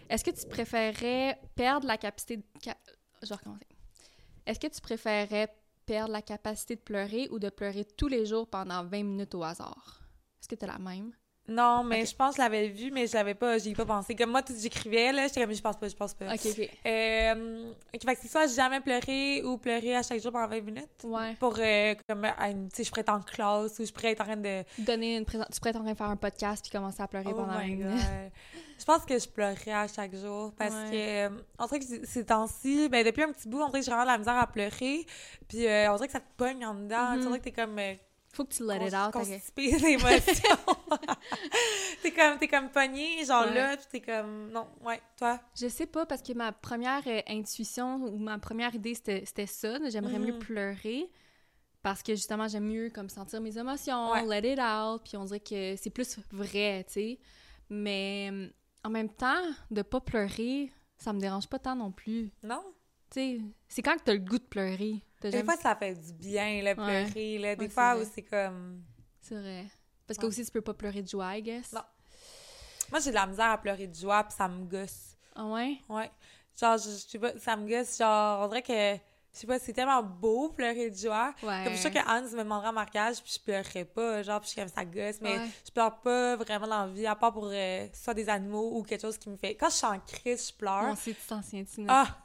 [0.10, 2.44] Est-ce que tu préférerais perdre la capacité de...
[3.24, 3.66] Je vais recommencer.
[4.46, 5.48] Est-ce que tu préférerais
[5.86, 9.44] perdre la capacité de pleurer ou de pleurer tous les jours pendant 20 minutes au
[9.44, 10.02] hasard?
[10.42, 11.12] Est-ce que t'as la même?
[11.48, 13.86] Non, mais je pense que je l'avais vu, mais je l'avais pas, j'y ai pas
[13.86, 14.16] pensé.
[14.16, 16.34] Comme moi, tout j'écrivais, là, j'étais comme, je pense pas, je pense pas.
[16.34, 16.70] Ok, ok.
[16.86, 20.88] Euh, fait que c'est soit jamais pleurer ou pleurer à chaque jour pendant 20 minutes.
[21.04, 21.36] Ouais.
[21.40, 22.22] Pour, euh, comme,
[22.70, 24.64] tu sais, je pourrais être en classe ou je pourrais être en train de...
[24.80, 25.46] Donner une présent...
[25.52, 27.60] Tu pourrais être en train de faire un podcast puis commencer à pleurer Oh pendant
[27.60, 27.86] my 20 God.
[27.96, 28.06] minutes.
[28.80, 30.90] Je pense que je pleurerais à chaque jour parce Ouais.
[30.92, 30.96] que,
[31.36, 33.92] euh, on dirait que ces- temps-ci, ben, depuis un petit bout, on dirait que j'ai
[33.92, 35.06] vraiment de la misère à pleurer.
[35.50, 37.12] Puis, euh, on dirait que ça te pogne en dedans.
[37.12, 37.20] Mhm.
[37.22, 37.80] sais, on dirait que t'es comme...
[38.34, 39.12] Faut que tu let it out.
[39.12, 40.58] constipé d'émotions.
[42.02, 43.54] t'es comme, t'es comme pogné, genre Ouais.
[43.54, 44.50] là, t'es comme...
[44.52, 45.40] Non, ouais, toi?
[45.60, 49.46] Je sais pas, parce que ma première euh, intuition ou ma première idée, c'était c'était
[49.48, 49.78] ça.
[49.90, 50.40] J'aimerais mieux Mhm.
[50.40, 51.10] pleurer.
[51.84, 54.24] Parce que justement, j'aime mieux comme sentir mes émotions, Ouais.
[54.26, 57.20] let it out, puis on dirait que c'est plus vrai, tu sais.
[57.70, 58.48] Mais euh,
[58.84, 62.30] en même temps, de pas pleurer, ça me dérange pas tant non plus.
[62.44, 62.62] Non?
[63.10, 65.02] Tu sais, c'est quand que t'as le goût de pleurer?
[65.30, 67.06] Des jamais- fois, ça fait du bien, là, Ouais.
[67.06, 67.56] pleurer, là.
[67.56, 68.82] Des Ouais, fois, c'est comme...
[69.22, 69.66] C'est vrai.
[70.08, 71.72] Parce que aussi, tu peux pas pleurer de joie, I guess.
[71.74, 71.82] Non.
[72.92, 75.16] Moi, j'ai de la misère à pleurer de joie, puis ça me gosse.
[75.36, 75.78] Ah ouais?
[75.88, 76.12] Ouais.
[76.60, 77.98] Genre, je, je sais pas, ça me gosse.
[77.98, 78.74] Genre, on dirait que,
[79.34, 81.34] je sais pas, c'est tellement beau pleurer de joie.
[81.42, 81.64] Ouais.
[81.64, 84.24] Comme je suis que Hans me demandera en mariage, puis je pleurerais pas.
[84.24, 85.22] Genre, puis je suis comme ça gosse.
[85.22, 85.48] Mais Ouais.
[85.66, 88.84] je pleure pas vraiment dans la vie, à part pour euh, soit des animaux ou
[88.84, 89.56] quelque chose qui me fait.
[89.56, 90.84] Quand je suis en crise, je pleure.
[90.84, 91.42] Mon site, tu t'en?
[91.88, 92.18] Ah!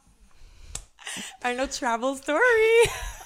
[1.42, 2.40] Un autre travel story!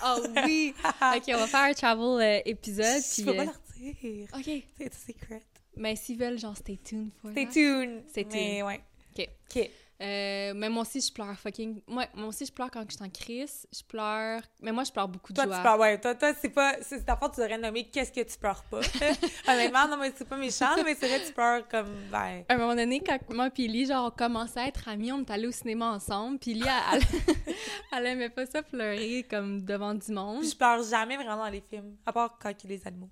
[0.04, 0.75] Oh oui!
[0.84, 3.02] ok, on va faire un travel euh, épisode.
[3.02, 4.28] Je puis, peux pas euh, leur dire.
[4.34, 4.64] Ok.
[4.78, 5.42] C'est secret.
[5.76, 8.02] Mais s'ils veulent, genre, stay tuned for Stay tuned.
[8.08, 8.80] Stay Mais ouais.
[9.16, 9.28] Ok.
[9.56, 9.70] OK.
[10.00, 11.83] Euh, mais moi aussi, je pleure fucking...
[11.87, 13.66] Moi, moi aussi, je pleure quand je suis en crise.
[13.73, 14.40] Je pleure...
[14.62, 15.57] Mais moi, je pleure beaucoup de Toi, joie.
[15.57, 16.00] tu pleures, ouais.
[16.00, 16.75] Toi, toi c'est pas.
[16.80, 18.80] C'est ta faute, tu devrais nommer qu'est-ce que tu pleures pas.
[19.49, 21.88] Honnêtement, non, mais c'est pas méchant, mais c'est vrai, tu pleures comme.
[22.11, 22.45] Ben.
[22.49, 25.21] À un moment donné, quand moi puis Lee, genre, on commençait à être amis, on
[25.21, 27.00] est allés au cinéma ensemble, puis Lee, elle,
[27.47, 27.54] elle,
[27.92, 30.45] elle aimait pas ça pleurer, comme, devant du monde.
[30.45, 33.11] Je pleure jamais vraiment dans les films, à part quand il y a les animaux.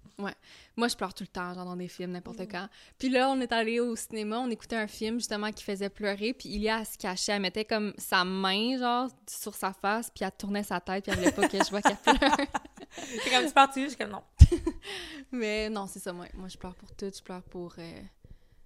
[0.76, 2.48] Moi, je pleure tout le temps, genre, dans des films, n'importe Mm.
[2.48, 2.68] quand.
[2.98, 6.32] Puis là, on est allé au cinéma, on écoutait un film, justement, qui faisait pleurer,
[6.32, 10.24] puis Ilia, elle se cachait, elle mettait comme sa main, genre, sur sa face, puis
[10.24, 12.16] elle tournait sa tête, puis elle voulait pas que je vois qu'elle pleure.
[12.90, 14.22] C'est comme tu pleures je suis comme non.
[15.32, 16.26] Mais non, c'est ça, moi.
[16.34, 17.74] Moi, je pleure pour tout, je pleure pour...
[17.78, 18.02] euh,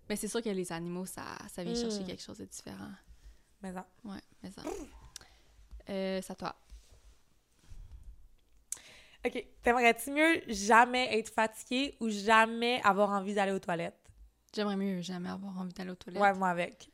[0.08, 2.06] Mais c'est sûr que les animaux, ça, ça vient chercher Mm.
[2.06, 2.90] quelque chose de différent.
[3.62, 3.84] Mais non.
[4.04, 4.62] Ouais, mais ça...
[5.90, 6.54] Euh, c'est à toi.
[9.24, 9.44] Ok.
[9.62, 13.98] T'aimerais-tu mieux jamais être fatigué ou jamais avoir envie d'aller aux toilettes?
[14.54, 16.22] J'aimerais mieux jamais avoir envie d'aller aux toilettes.
[16.22, 16.90] Ouais, moi avec.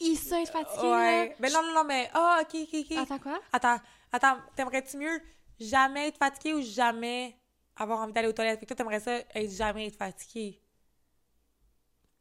[0.00, 1.36] J'ai ça être fatiguée, Ouais.
[1.38, 2.10] Mais non, non, non, mais.
[2.14, 2.90] Ah, ok, ok, ok.
[2.90, 3.02] là.
[3.02, 3.40] Attends, quoi?
[3.52, 3.80] Attends,
[4.12, 5.20] attends, t'aimerais-tu mieux
[5.58, 7.36] jamais être fatigué ou jamais
[7.76, 8.58] avoir envie d'aller aux toilettes?
[8.60, 10.60] Fait que toi, t'aimerais ça être jamais être fatigué.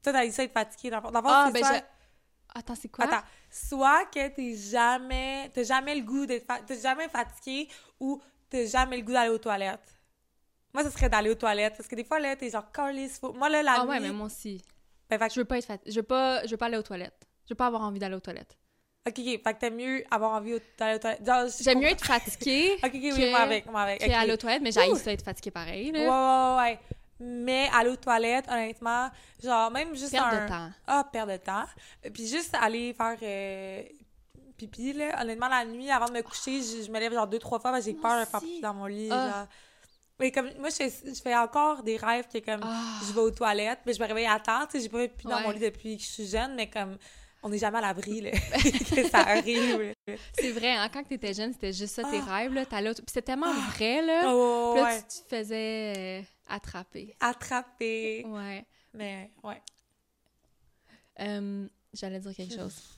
[0.03, 0.89] Toi, t'as dit ça être fatigué.
[0.89, 2.59] Dans dans Ah, ben, soit- je...
[2.59, 3.05] Attends, c'est quoi?
[3.05, 5.51] Attends, soit que t'es jamais...
[5.53, 6.45] T'as jamais le goût d'être...
[6.45, 9.93] fa- T'es jamais fatigué ou t'as jamais le goût d'aller aux toilettes.
[10.73, 11.75] Moi, ce serait d'aller aux toilettes.
[11.77, 13.33] Parce que des fois, là, t'es genre, calisse, faut...
[13.33, 13.89] Moi, là, la Ah nuit...
[13.89, 14.63] ouais, mais moi aussi.
[15.09, 15.77] Ben, fait Je veux pas être fat...
[15.85, 16.45] Je veux pas...
[16.45, 17.27] Je veux pas aller aux toilettes.
[17.49, 18.55] Je veux pas avoir envie d'aller aux toilettes.
[19.07, 19.25] Ok, ok.
[19.25, 21.51] Fait que t'aimes mieux avoir envie d'aller aux toilettes.
[21.61, 24.01] J'aime mieux être fatiguée Ok, ok, oui, que- moi avec, moi avec.
[24.03, 24.07] ok.
[24.07, 24.95] qu'aller aux toilettes, mais j'ai Ouh.
[24.95, 25.99] ça être fatiguée pareil, là.
[25.99, 26.79] Ouais, ouais, ouais.
[27.21, 29.09] Mais aller aux toilettes, honnêtement,
[29.43, 30.43] genre, même juste Perte un...
[30.45, 30.69] de temps.
[30.85, 31.65] Ah, perdre de temps.
[32.13, 33.81] Puis juste aller faire euh,
[34.57, 35.19] pipi, là.
[35.21, 37.71] Honnêtement, la nuit, avant de me coucher, je, je me lève genre deux, trois fois
[37.71, 39.29] parce que j'ai peur de faire pipi dans mon lit, Ah.
[39.31, 39.47] genre.
[40.19, 42.99] Mais comme, moi, je fais, je fais encore des rêves que comme, Ah.
[43.07, 45.07] je vais aux toilettes, mais je me réveille à temps, tu sais, j'ai pas fait
[45.07, 46.97] pipi dans mon lit depuis que je suis jeune, mais comme,
[47.43, 48.31] on n'est jamais à l'abri, là,
[48.95, 49.93] que ça arrive.
[50.33, 52.35] C'est vrai, hein, quand t'étais jeune, c'était juste ça, tes Ah.
[52.37, 52.65] rêves, là.
[52.65, 52.93] T'allais.
[52.93, 54.23] Puis c'était tellement vrai, là.
[54.33, 55.01] Oh, Puis là, ouais.
[55.01, 57.15] tu tu te faisais euh, attraper.
[57.19, 58.23] Attrapé.
[58.27, 58.65] Ouais.
[58.93, 59.61] Mais, ouais.
[61.21, 62.95] Euh, J'allais dire quelque chose.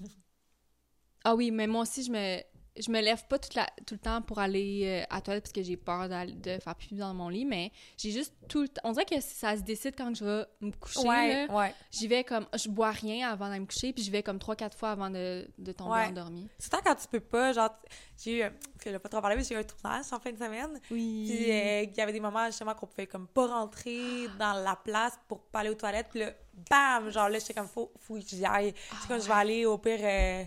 [1.23, 2.41] Ah oui, mais moi aussi, je me,
[2.80, 5.44] je me lève pas toute la, tout le temps pour aller euh, à la toilette
[5.44, 8.68] parce que j'ai peur de faire pipi dans mon lit, mais j'ai juste tout le
[8.70, 8.82] temps...
[8.86, 11.54] On dirait que ça se décide quand je vais me coucher, Ouais, là.
[11.54, 11.76] ouais.
[11.92, 12.48] J'y vais comme...
[12.56, 15.48] Je bois rien avant d'aller me coucher, puis j'y vais comme 3-4 fois avant de,
[15.58, 16.06] de tomber Ouais.
[16.08, 16.48] endormie.
[16.60, 17.76] Surtout quand tu peux pas, genre,
[18.24, 20.20] j'ai eu, un- parce que je pas trop parlé, mais j'ai eu un tournage en
[20.20, 20.80] fin de semaine.
[20.92, 21.26] Oui.
[21.30, 24.76] Puis euh, il y avait des moments justement qu'on pouvait comme pas rentrer dans la
[24.76, 26.08] place pour pas aller aux toilettes.
[26.10, 26.32] Puis là,
[26.70, 27.10] bam!
[27.10, 28.74] Genre là, j'étais comme, faut, faut que j'y aille.
[29.02, 30.44] c'est comme, je vais aller au pire euh,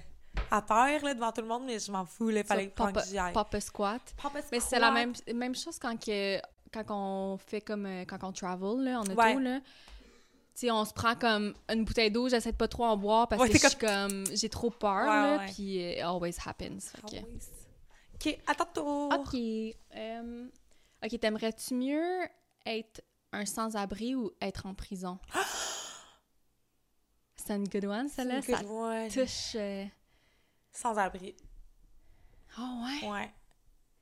[0.50, 3.00] à terre, là, devant tout le monde, mais je m'en fous, il fallait pas que
[3.04, 3.32] j'y aille.
[3.32, 4.14] Papa squat.
[4.22, 4.80] Papa Mais c'est squat.
[4.80, 6.38] la même, même chose quand, que,
[6.72, 7.86] quand on fait comme...
[7.86, 9.34] euh, quand on travel, là, en auto, Ouais.
[9.40, 9.60] là.
[9.60, 13.26] Tu sais, on se prend comme une bouteille d'eau, j'essaie de pas trop en boire
[13.26, 14.24] parce Ouais, que je suis comme...
[14.32, 16.92] J'ai trop peur, puis euh, it always happens.
[17.10, 17.24] que- oui.
[18.14, 19.12] OK, à ton tour.
[19.12, 19.34] OK.
[19.96, 20.46] euh,
[21.04, 22.20] OK, t'aimerais-tu mieux
[22.66, 25.18] être un sans-abri ou être en prison?
[27.36, 28.40] C'est une good one, celle-là?
[28.42, 29.08] C'est Ça one.
[29.08, 29.56] touche...
[29.56, 29.84] euh,
[30.74, 31.34] Sans abri.
[32.58, 33.08] Oh ouais?
[33.08, 33.30] Ouais.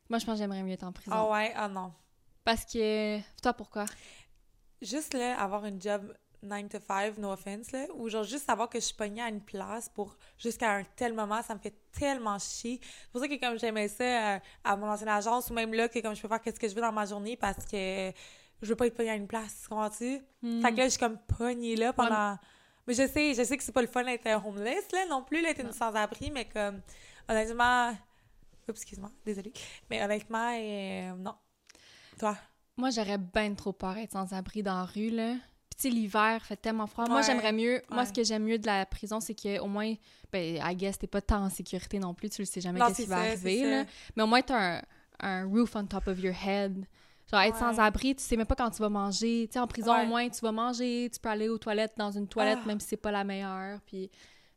[0.09, 1.13] Moi, je pense que j'aimerais mieux être en prison.
[1.15, 1.93] Ah ouais, ah non.
[2.45, 3.21] Parce que...
[3.41, 3.85] Toi, pourquoi?
[4.81, 8.69] Juste là, avoir une job 9 to 5, no offense, là, ou genre juste savoir
[8.69, 11.75] que je suis pognée à une place pour jusqu'à un tel moment, ça me fait
[11.93, 12.81] tellement chier.
[12.83, 15.89] C'est pour ça que comme j'aimais ça euh, à mon ancienne agence, ou même là,
[15.89, 18.13] que comme je peux faire qu'est-ce que je veux dans ma journée parce que
[18.61, 20.21] je veux pas être pognée à une place, comprends-tu?
[20.43, 20.63] Hmm.
[20.63, 22.39] Fait que là, je suis comme pognée là pendant...
[22.87, 25.41] Mais je sais, je sais que c'est pas le fun d'être homeless, là, non plus,
[25.41, 26.81] d'être une sans-abri, mais comme,
[27.29, 27.91] honnêtement...
[28.69, 29.53] Oups, excuse-moi, désolée.
[29.91, 31.35] Mais honnêtement, euh, non.
[32.19, 32.37] Toi?
[32.77, 35.35] Moi, j'aurais bien trop peur d'être sans abri dans la rue, là.
[35.71, 37.07] Puis, tu sais, l'hiver fait tellement froid.
[37.09, 37.83] Moi, j'aimerais mieux...
[37.91, 39.95] Moi, ce que j'aime mieux de la prison, c'est qu'au moins...
[40.33, 42.31] Ben, I guess, t'es pas tant en sécurité non plus.
[42.31, 43.85] Tu le sais jamais qu'est-ce qui va arriver, là.
[44.17, 44.83] Mais au moins, t'as un,
[45.21, 46.87] un roof on top of your head.
[47.33, 47.61] Genre, être Ouais.
[47.61, 49.47] sans abri, tu sais même pas quand tu vas manger.
[49.49, 50.03] Tu sais, en prison, Ouais.
[50.03, 52.67] au moins, tu vas manger, tu peux aller aux toilettes dans une toilette, Ah.
[52.67, 53.81] même si c'est pas la meilleure.
[53.87, 54.11] Puis...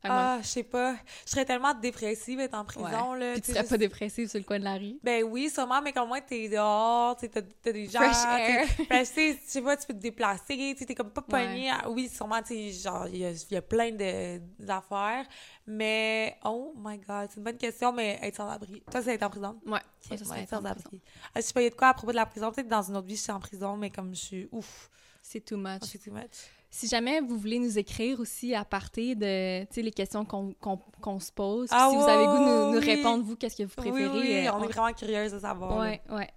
[0.07, 0.95] Moi- Ah, je sais pas.
[1.25, 3.33] Je serais tellement dépressive d'être en prison, là.
[3.33, 4.95] Puis tu serais pas dépressive sur le coin de la rue?
[5.03, 7.99] Ben oui, sûrement, mais comme moi, t'es dehors, t'as t'as des gens...
[7.99, 8.67] Fresh air.
[8.87, 11.71] fresh, tu sais, je sais pas, tu peux te déplacer, t'es comme pas pogné.
[11.87, 15.25] Oui, sûrement, tu genre, il y y a plein de- d'affaires,
[15.67, 16.37] mais...
[16.43, 18.81] Oh my God, c'est une bonne question, mais être sans abri.
[18.91, 19.59] Toi, c'est être en prison?
[19.65, 19.79] Ouais.
[19.79, 20.83] Ok, Moi, ça serait ouais, être sans en abri.
[20.83, 21.01] prison.
[21.33, 22.51] Ah, je sais pas, il y a de quoi à propos de la prison?
[22.51, 24.49] Peut-être dans une autre vie, je suis en prison, mais comme je suis...
[24.51, 24.89] Ouf,
[25.21, 25.81] C'est too much.
[25.83, 26.51] c'est too much.
[26.77, 30.51] Si jamais vous voulez nous écrire aussi à partir de tu sais, les questions qu'on
[30.55, 32.95] qu'on- qu'on se pose, Ah si vous avez goût de nous, nous oui.
[32.95, 34.07] répondre, vous, qu'est-ce que vous préférez.
[34.09, 35.71] Oui, oui, euh, on est vraiment curieuse de savoir.
[35.79, 35.79] là.
[35.79, 36.29] Ouais, ouais.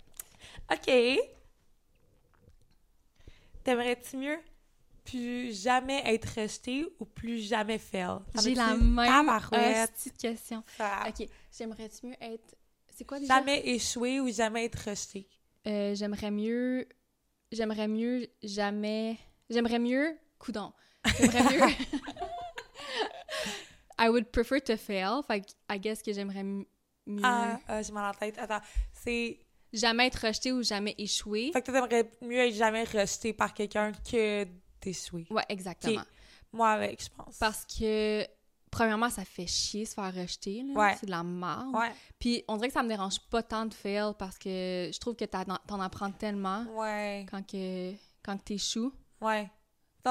[0.72, 1.18] OK.
[3.64, 4.38] T'aimerais-tu mieux
[5.04, 8.18] plus jamais être rejeté ou plus jamais fail?
[8.40, 10.62] J'ai la même petite question.
[11.08, 11.28] OK.
[11.56, 12.54] J'aimerais-tu mieux être...
[12.94, 13.34] C'est quoi déjà?
[13.38, 15.26] Jamais échouer ou jamais être rejeté?
[15.66, 16.86] Euh, j'aimerais mieux...
[17.50, 19.18] J'aimerais mieux jamais...
[19.50, 20.16] J'aimerais mieux...
[20.38, 20.72] Coudon.
[21.18, 21.74] J'aimerais mieux...
[23.98, 25.22] I would prefer to fail.
[25.26, 26.66] Fait I guess que j'aimerais mieux...
[27.22, 28.38] Ah, ah, j'ai mal en tête.
[28.38, 28.60] Attends,
[28.92, 29.40] c'est...
[29.72, 31.50] Jamais être rejeté ou jamais échouer.
[31.52, 34.46] Fait que t'aimerais mieux être jamais rejeté par quelqu'un que
[34.80, 35.26] d'échouer.
[35.30, 36.02] Ouais, exactement.
[36.52, 37.36] Moi avec, je pense.
[37.36, 38.26] Parce que,
[38.70, 40.62] premièrement, ça fait chier se faire rejeter.
[40.62, 40.72] là.
[40.72, 40.96] Ouais.
[40.98, 41.74] C'est de la merde.
[41.74, 44.98] Ouais, Puis on dirait que ça me dérange pas tant de fail parce que je
[44.98, 48.92] trouve que t'en t'en apprends tellement ouais, quand que quand que t'échoues.
[49.20, 49.50] ouais.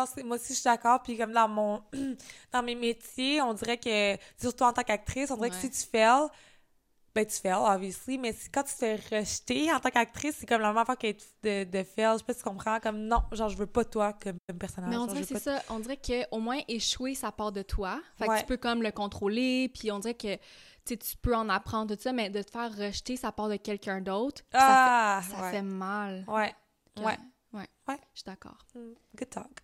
[0.06, 1.02] Non, moi aussi, je suis d'accord.
[1.04, 1.82] Puis comme dans mon...
[2.52, 5.86] dans mes métiers, on dirait que, surtout en tant qu'actrice, on dirait que si tu
[5.86, 6.28] fails,
[7.16, 10.62] ben tu fails, obviously, mais quand tu te fais rejeter en tant qu'actrice, c'est comme
[10.62, 12.14] la même affaire qu'être de, de fail.
[12.14, 12.80] Je sais pas si tu comprends.
[12.80, 14.90] Comme, non, genre, je veux pas toi comme, comme personnage.
[14.92, 15.62] Mais on dirait que c'est ça.
[15.70, 18.00] On dirait que au moins échouer, ça part de toi.
[18.18, 18.40] Fait que Ouais.
[18.42, 19.70] tu peux comme le contrôler.
[19.74, 20.36] Puis on dirait que
[20.86, 24.00] tu peux en apprendre de ça, mais de te faire rejeter, ça part de quelqu'un
[24.00, 24.44] d'autre.
[24.44, 25.52] Puis Ah, ça, fait, ça ouais.
[25.54, 26.24] fait mal.
[26.28, 26.56] Ouais,
[26.96, 27.18] Que- ouais.
[27.54, 27.68] Ouais.
[27.88, 27.98] Ouais.
[28.14, 28.60] Je suis d'accord.
[28.76, 28.80] Mm,
[29.18, 29.64] good talk.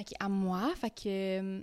[0.00, 0.72] OK, à moi.
[0.76, 1.02] Fait que.
[1.06, 1.62] euh,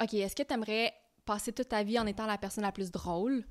[0.00, 0.92] OK, est-ce que tu aimerais
[1.24, 3.44] passer toute ta vie en étant la personne la plus drôle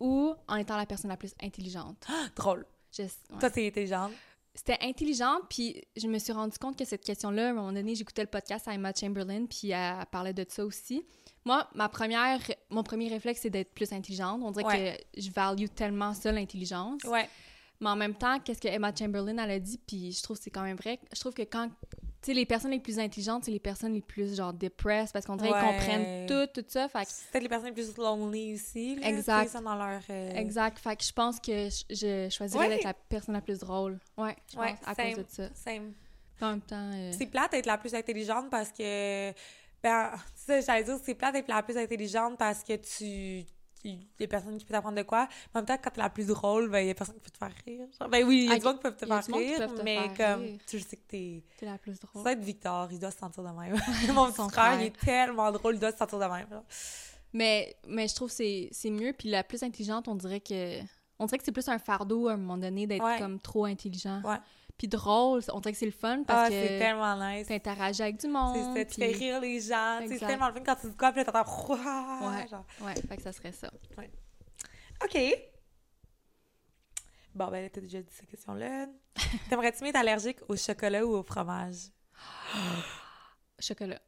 [0.00, 2.06] ou en étant la personne la plus intelligente?
[2.36, 2.66] drôle.
[2.92, 3.08] Je- ouais.
[3.40, 4.12] Toi, t'es intelligente.
[4.56, 7.96] C'était intelligent, puis je me suis rendu compte que cette question-là, à un moment donné,
[7.96, 11.04] j'écoutais le podcast à Emma Chamberlain, puis elle, elle parlait de ça aussi.
[11.44, 12.38] Moi, ma première,
[12.70, 14.40] mon premier réflexe, c'est d'être plus intelligente.
[14.44, 15.06] On dirait Ouais.
[15.14, 17.02] que je value tellement ça, l'intelligence.
[17.02, 17.28] Ouais.
[17.80, 20.44] Mais en même temps, qu'est-ce que Emma Chamberlain, elle a dit, puis je trouve que
[20.44, 21.00] c'est quand même vrai.
[21.12, 21.68] Je trouve que quand,
[22.24, 25.26] tu sais, les personnes les plus intelligentes, c'est les personnes les plus, genre, depressed, parce
[25.26, 25.76] qu'on dirait qu'ils Ouais.
[25.76, 26.88] comprennent tout, tout ça.
[26.88, 28.96] Fait C'est peut-être les personnes les plus lonely aussi.
[28.96, 29.42] Là, Exact.
[29.44, 30.00] tu sais, sont dans leur.
[30.08, 30.78] euh, exact.
[30.78, 32.74] Fait que je pense que je, je choisirais Ouais.
[32.76, 33.98] d'être la personne la plus drôle.
[34.16, 35.14] Ouais, je Ouais, pense, à same.
[35.14, 35.48] cause de ça.
[35.54, 35.92] Same.
[36.40, 36.90] En même temps...
[36.94, 39.30] euh, C'est plate d'être la plus intelligente parce que.
[39.82, 43.44] Ben, ça, j'allais dire, c'est plate d'être la plus intelligente parce que tu.
[43.84, 45.28] Il y a personne qui peut t'apprendre de quoi.
[45.52, 47.20] Mais en même temps, quand t'es la plus drôle, ben, il y a personne qui
[47.20, 47.86] peut te faire rire.
[47.98, 49.74] Genre, ben oui, il y a Ah, du monde qui peut te faire rire, peuvent
[49.74, 50.58] te mais faire comme, rire.
[50.66, 51.42] tu sais que t'es.
[51.58, 52.22] T'es la plus drôle.
[52.24, 53.74] Ça être Victor, il doit se sentir de même.
[54.14, 54.80] Mon petit frère, frère.
[54.80, 56.46] il est tellement drôle, il doit se sentir de même.
[56.50, 56.64] genre.
[57.32, 59.12] Mais, mais je trouve que c'est c'est mieux.
[59.12, 60.80] Puis la plus intelligente, on dirait que
[61.18, 63.18] on dirait que c'est plus un fardeau à un moment donné d'être Ouais.
[63.18, 64.20] comme trop intelligent.
[64.24, 64.36] Ouais.
[64.76, 67.46] Puis drôle, on dirait que c'est le fun Ah, parce c'est que tellement nice.
[67.46, 68.74] t'interagis avec du C'est monde.
[68.76, 70.00] ça, tu puis- fais rire les gens.
[70.08, 71.74] C'est tellement le fun quand tu dis quoi, puis là, t'entends.
[72.30, 72.48] Ouais.
[72.48, 72.64] genre.
[72.80, 73.70] Ouais, fait que ça serait ça.
[75.04, 75.18] OK.
[77.34, 78.86] Bon, ben, t'as déjà dit cette question-là.
[79.48, 81.76] T'aimerais-tu être allergique au chocolat ou au fromage?
[83.58, 84.00] Chocolat.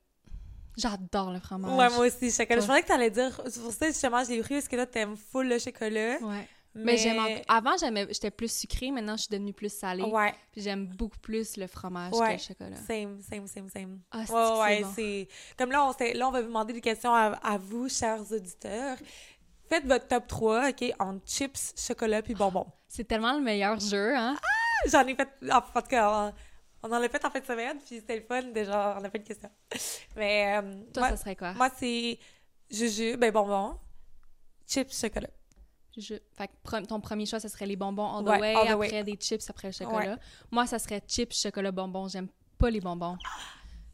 [0.76, 1.70] J'adore le fromage.
[1.72, 2.60] Ouais, moi aussi, chocolat.
[2.60, 3.40] Je pensais que t'allais dire.
[3.48, 6.18] C'est pour ça, justement, je l'ai pris parce que là, t'aimes full le chocolat.
[6.20, 6.48] Ouais.
[6.84, 8.06] Mais, Avant, j'aimais...
[8.10, 8.90] j'étais plus sucrée.
[8.90, 10.02] Maintenant, je suis devenue plus salée.
[10.04, 12.28] Ouais, Puis j'aime beaucoup plus le fromage Ouais.
[12.28, 12.76] que le chocolat.
[12.76, 14.00] same, same, same, same.
[14.10, 14.92] Ah, c'est Ouais, c'est bon?
[14.94, 15.28] c'est.
[15.58, 18.96] Comme là on, là, on va vous demander des questions à, à vous, chers auditeurs.
[19.68, 22.66] Faites votre top 3, OK, en chips, chocolat puis bonbons.
[22.86, 24.36] C'est tellement le meilleur jeu, hein?
[24.86, 25.28] J'en ai fait.
[25.50, 26.32] En tout cas,
[26.82, 29.10] on, en a fait en fin de semaine, puis c'était le fun, déjà, on a
[29.10, 29.50] fait une question.
[30.14, 30.56] Mais.
[30.58, 31.52] euh, Toi, moi, ça serait quoi?
[31.54, 32.16] moi, c'est
[32.70, 33.76] jujube, ben bonbons,
[34.68, 35.30] chips, chocolat.
[35.96, 36.14] Je...
[36.32, 38.70] Fait que ton premier choix, ça serait les bonbons all the Ouais, way, all the
[38.70, 39.04] après way.
[39.04, 40.18] des chips, après le chocolat.
[40.50, 42.08] Moi, ça serait chips, chocolat, bonbons.
[42.08, 42.28] J'aime
[42.58, 43.16] pas les bonbons.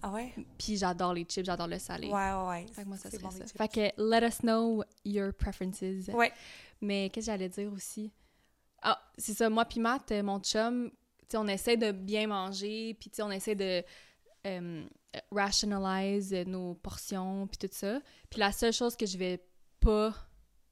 [0.02, 0.34] Ah ouais?
[0.58, 2.08] Puis j'adore les chips, j'adore le salé.
[2.08, 2.66] Ouais, ouais, ouais.
[2.72, 3.44] Fait que moi, ça serait bon, ça.
[3.46, 5.80] Fait que let us know your preferences.
[6.12, 6.32] Ouais.
[6.80, 8.10] Mais qu'est-ce que j'allais dire aussi?
[8.82, 10.90] Ah, c'est ça, moi puis Matt, euh, mon chum,
[11.34, 13.84] on essaie de bien manger, puis on essaie de
[14.44, 14.84] euh,
[15.30, 18.00] rationalize nos portions, puis tout ça.
[18.28, 19.40] Puis la seule chose que je vais
[19.78, 20.12] pas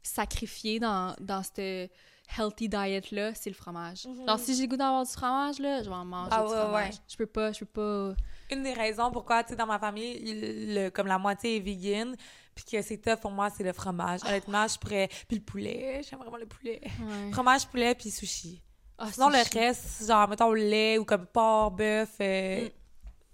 [0.02, 1.90] sacrifier dans, dans cette
[2.38, 4.06] healthy diet-là, c'est le fromage.
[4.26, 6.56] Alors, si j'ai goût d'avoir du fromage, là, je vais en manger Ah du ouais,
[6.60, 6.88] fromage.
[6.94, 7.00] ouais.
[7.08, 8.14] Je peux pas, je peux pas...
[8.52, 11.60] Une des raisons pourquoi, tu sais, dans ma famille, il- le, comme la moitié est
[11.60, 12.14] vegan,
[12.54, 14.20] puis que c'est tough pour moi, c'est le fromage.
[14.24, 15.08] Honnêtement, je pourrais...
[15.28, 16.80] Puis le poulet, j'aime vraiment le poulet.
[17.00, 17.32] Ouais.
[17.32, 18.62] Fromage, poulet, puis sushi.
[18.98, 22.14] Ah, Sinon, le reste, genre, mettons, lait ou comme porc, bœuf...
[22.20, 22.70] euh, Mm.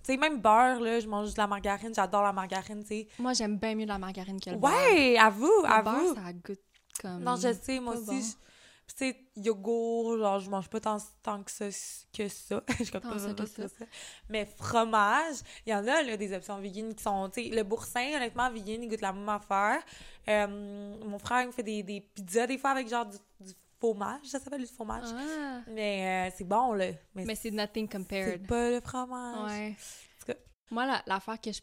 [0.06, 3.08] Tu sais, même beurre, là, je mange de la margarine, j'adore la margarine, tu sais.
[3.18, 4.70] Moi, j'aime bien mieux la margarine que le beurre.
[4.72, 5.90] Ouais, avoue, Le avoue.
[6.14, 6.60] beurre, ça goûte
[7.02, 7.22] comme...
[7.24, 8.06] Non, je sais, moi pas aussi.
[8.06, 8.20] bon.
[8.20, 8.32] je-
[8.86, 11.64] Puis, tu sais, yogourt, genre, je mange pas tant, tant que ça.
[12.16, 12.62] Que ça.
[12.80, 13.68] je comprends Tant ça pas que ça.
[13.68, 13.84] ça.
[14.28, 17.64] Mais fromage, il y en a, là, des options vegan qui sont, tu sais, le
[17.64, 19.82] boursin, honnêtement, vegan, il goûte la même affaire.
[20.28, 23.52] Euh, mon frère, il me fait des, des pizzas, des fois, avec genre du, du
[23.78, 24.24] fromage.
[24.26, 25.08] Ça s'appelle du fromage.
[25.12, 26.86] Ah, Mais euh, c'est bon, là.
[27.14, 28.46] Mais, mais c'est nothing c'est compared.
[28.46, 29.50] pas le fromage.
[29.50, 29.76] Ouais.
[30.20, 30.38] tout cas-
[30.70, 31.60] Moi, la- l'affaire que je...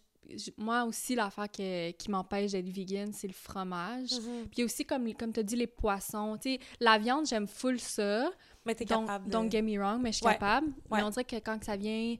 [0.58, 4.12] Moi aussi, l'affaire que- qui m'empêche d'être vegan, c'est le fromage.
[4.14, 4.48] Mhm.
[4.50, 6.38] Puis aussi, comme, comme tu as dit, les poissons.
[6.80, 8.32] La viande, j'aime full ça.
[8.66, 9.32] Mais t'es Donc, capable de...
[9.32, 10.34] don't get me wrong, mais je suis Ouais.
[10.34, 10.68] capable.
[10.90, 12.16] Mais on dirait que quand ça vient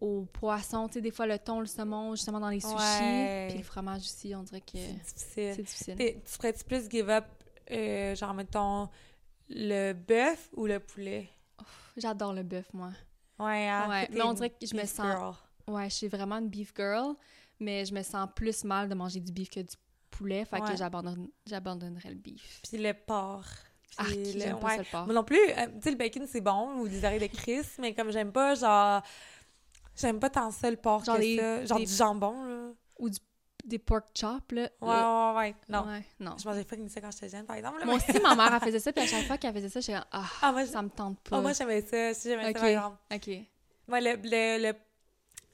[0.00, 3.46] aux poissons, tu sais, des fois, le thon, le saumon, justement dans les sushis, Ouais.
[3.50, 5.94] puis le fromage aussi, on dirait que C'est difficile.
[5.98, 7.26] c'est Tu ferais-tu plus give up,
[7.70, 8.88] euh, genre, mettons,
[9.50, 11.28] le bœuf ou le poulet?
[11.96, 12.90] J'adore le bœuf, moi.
[13.38, 13.88] Ouais, hein?
[13.88, 15.34] Ouais, mais on dirait que je me sens- girl.
[15.66, 17.14] Ouais, je suis vraiment une beef girl,
[17.58, 19.74] mais je me sens plus mal de manger du beef que du
[20.10, 20.70] poulet, fait Ouais.
[20.70, 22.60] que j'abandonne, j'abandonnerais le beef.
[22.68, 23.46] Puis le porc.
[23.98, 24.78] Ah, le- j'aime pas ouais.
[24.78, 25.04] le porc.
[25.06, 25.38] Moi non plus.
[25.38, 28.32] euh, tu sais, le bacon, c'est bon, ou des oreilles de Chris, mais comme j'aime
[28.32, 29.02] pas, genre...
[29.96, 31.64] J'aime pas tant ça, le porc, Genre que les- ça.
[31.66, 32.72] Genre des- du jambon, là.
[32.98, 33.18] Ou du,
[33.64, 34.68] des pork chops, là.
[34.80, 35.54] Ouais, ouais, ouais.
[35.68, 35.86] Non.
[35.86, 36.36] Ouais, non.
[36.38, 37.78] Je mangeais pas comme ça quand j'étais jeune, par exemple.
[37.80, 39.68] là, Moi mais- aussi, ma mère, elle faisait ça, puis à chaque fois qu'elle faisait
[39.68, 41.36] ça, j'étais ah, Ah, moi, ça me tente pas.
[41.38, 42.14] ah, moi j'aimais ça.
[42.14, 42.54] Si j'aimais Ok.
[42.56, 42.96] ça, par exemple.
[43.14, 43.30] OK.
[43.88, 44.74] Moi, le, le, le,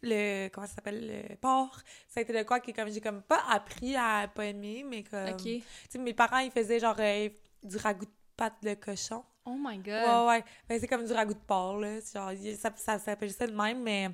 [0.03, 1.29] le- comment ça s'appelle?
[1.29, 1.81] Le porc.
[2.09, 5.03] Ça a été de quoi que comme j'ai comme pas appris à pas aimer, mais
[5.03, 5.29] comme...
[5.31, 5.42] OK.
[5.42, 7.29] Tu sais, mes parents, ils faisaient genre euh,
[7.62, 9.25] du ragoût de pâte de cochon.
[9.45, 9.87] Oh my God.
[9.87, 10.45] Ouais, ouais.
[10.69, 11.99] Ben, c'est comme du ragoût de porc, là.
[12.12, 14.11] Genre, il- ça, ça, s'appelle ça de même, mais...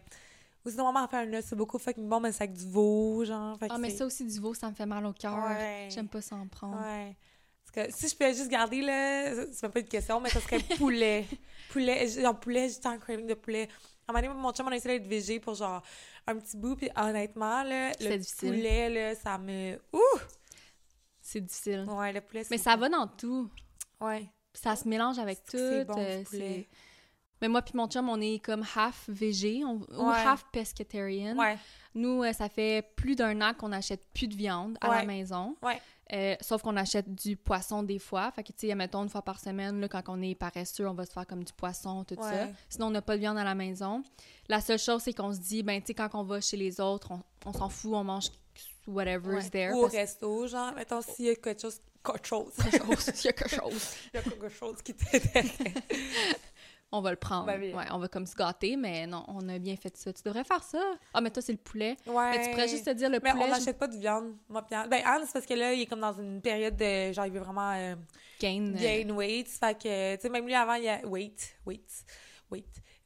[0.64, 2.66] Ou sinon, maman a fait un os, c'est beaucoup fucking bon, mais c'est avec du
[2.66, 3.58] veau, genre.
[3.68, 5.34] Ah, mais ça aussi, du veau, ça me fait mal au cœur.
[5.34, 5.88] Ouais.
[5.90, 6.78] J'aime pas ça en prendre.
[6.80, 7.16] Ouais.
[7.64, 10.40] Parce que si je pouvais juste garder, là, c'est même pas une question, mais ça
[10.40, 11.26] serait poulet.
[11.70, 13.68] poulet, genre poulet, j'étais en craving de poulet.
[14.06, 15.82] À un moment donné, mon chum, on a essayé d'être végé pour genre
[16.26, 18.50] un petit bout, puis honnêtement, là, le difficile.
[18.50, 19.76] poulet, là, ça me...
[19.92, 20.18] Ouh!
[21.20, 21.86] C'est difficile.
[21.88, 22.50] Ouais, le poulet, c'est...
[22.50, 23.48] Mais ça va dans tout.
[24.00, 24.28] Ouais.
[24.52, 25.56] Ça se mélange avec tout.
[25.56, 26.68] C'est bon, euh, du poulet.
[27.42, 30.16] Mais moi puis mon chum, on est comme half végé on- ou Ouais.
[30.16, 31.36] half pescatarian.
[31.36, 31.58] Ouais.
[31.94, 35.56] Nous, euh, ça fait plus d'un an qu'on n'achète plus de viande à la maison.
[36.14, 38.30] Euh, sauf qu'on achète du poisson des fois.
[38.32, 40.92] Fait que, tu sais, mettons, une fois par semaine, là, quand on est paresseux, on
[40.92, 42.48] va se faire comme du poisson, tout ça.
[42.68, 44.02] Sinon, on n'a pas de viande à la maison.
[44.48, 46.80] La seule chose, c'est qu'on se dit, ben, tu sais, quand on va chez les
[46.80, 48.26] autres, on, on s'en fout, on mange
[48.86, 49.72] whatever's there.
[49.72, 51.80] Ou au parce- resto, genre, mettons, s'il y a quelque chose...
[52.04, 52.52] Quelque chose.
[52.56, 53.86] quelque chose, il y a quelque chose.
[54.12, 55.52] Il y a quelque chose qui t'intéresse.
[56.94, 57.46] On va le prendre.
[57.46, 60.12] Ben ouais, on va comme se gâter, mais non, on a bien fait ça.
[60.12, 60.78] Tu devrais faire ça.
[61.14, 61.96] Ah, mais toi, c'est le poulet.
[62.06, 62.30] Ouais.
[62.32, 63.44] Mais tu pourrais juste te dire le Mais poulet.
[63.44, 64.88] on je- n'achète pas de viande, moi, Anne.
[64.90, 67.12] Ben, Anne, c'est parce que là, il est comme dans une période de...
[67.12, 67.72] Genre, il veut vraiment...
[67.72, 67.94] euh,
[68.38, 68.74] gain.
[68.74, 69.48] euh, gain weight.
[69.48, 71.00] Fait que, tu sais, même lui, avant, il a.
[71.06, 71.80] Wait, wait,
[72.50, 72.64] wait.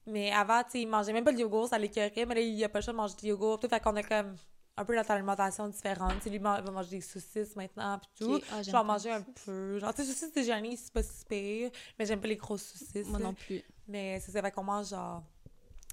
[0.08, 2.64] Mais avant, tu sais, il mangeait même pas de yogourt, ça l'écœurait, mais là, il
[2.64, 3.58] a pas le choix de manger du yogourt.
[3.60, 4.34] Tout, fait qu'on a comme
[4.76, 6.14] un peu notre alimentation différente.
[6.18, 8.40] Tu sais, lui, il va manger des saucisses maintenant, pis tout.
[8.52, 9.78] Ah, Je vais en manger un peu.
[9.78, 13.08] Genre, tu sais, saucisses déjeuner, c'est pas si pire, mais j'aime pas les grosses saucisses.
[13.08, 13.62] Moi non plus.
[13.88, 15.22] Mais c'est ça, fait qu'on mange genre.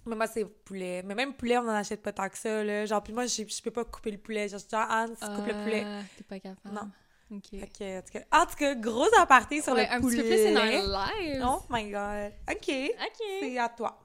[0.06, 1.02] Mais moi, c'est poulet.
[1.04, 2.86] Mais même poulet, on en achète pas tant que ça, là.
[2.86, 4.50] Genre, puis moi, je peux pas couper le poulet.
[4.50, 5.84] Genre, je dis, Anne, tu coupes le poulet.
[5.86, 6.76] Ah, T'es pas capable.
[6.76, 6.91] Non.
[7.32, 7.52] Ok.
[7.52, 10.17] Que, en tout cas, en tout cas, gros aparté sur Ouais, le un poulet.
[10.17, 11.43] petit peu plus in our lives.
[11.48, 12.34] Oh my god.
[12.52, 12.91] OK.
[13.02, 13.24] Ok.
[13.39, 13.98] C'est à toi.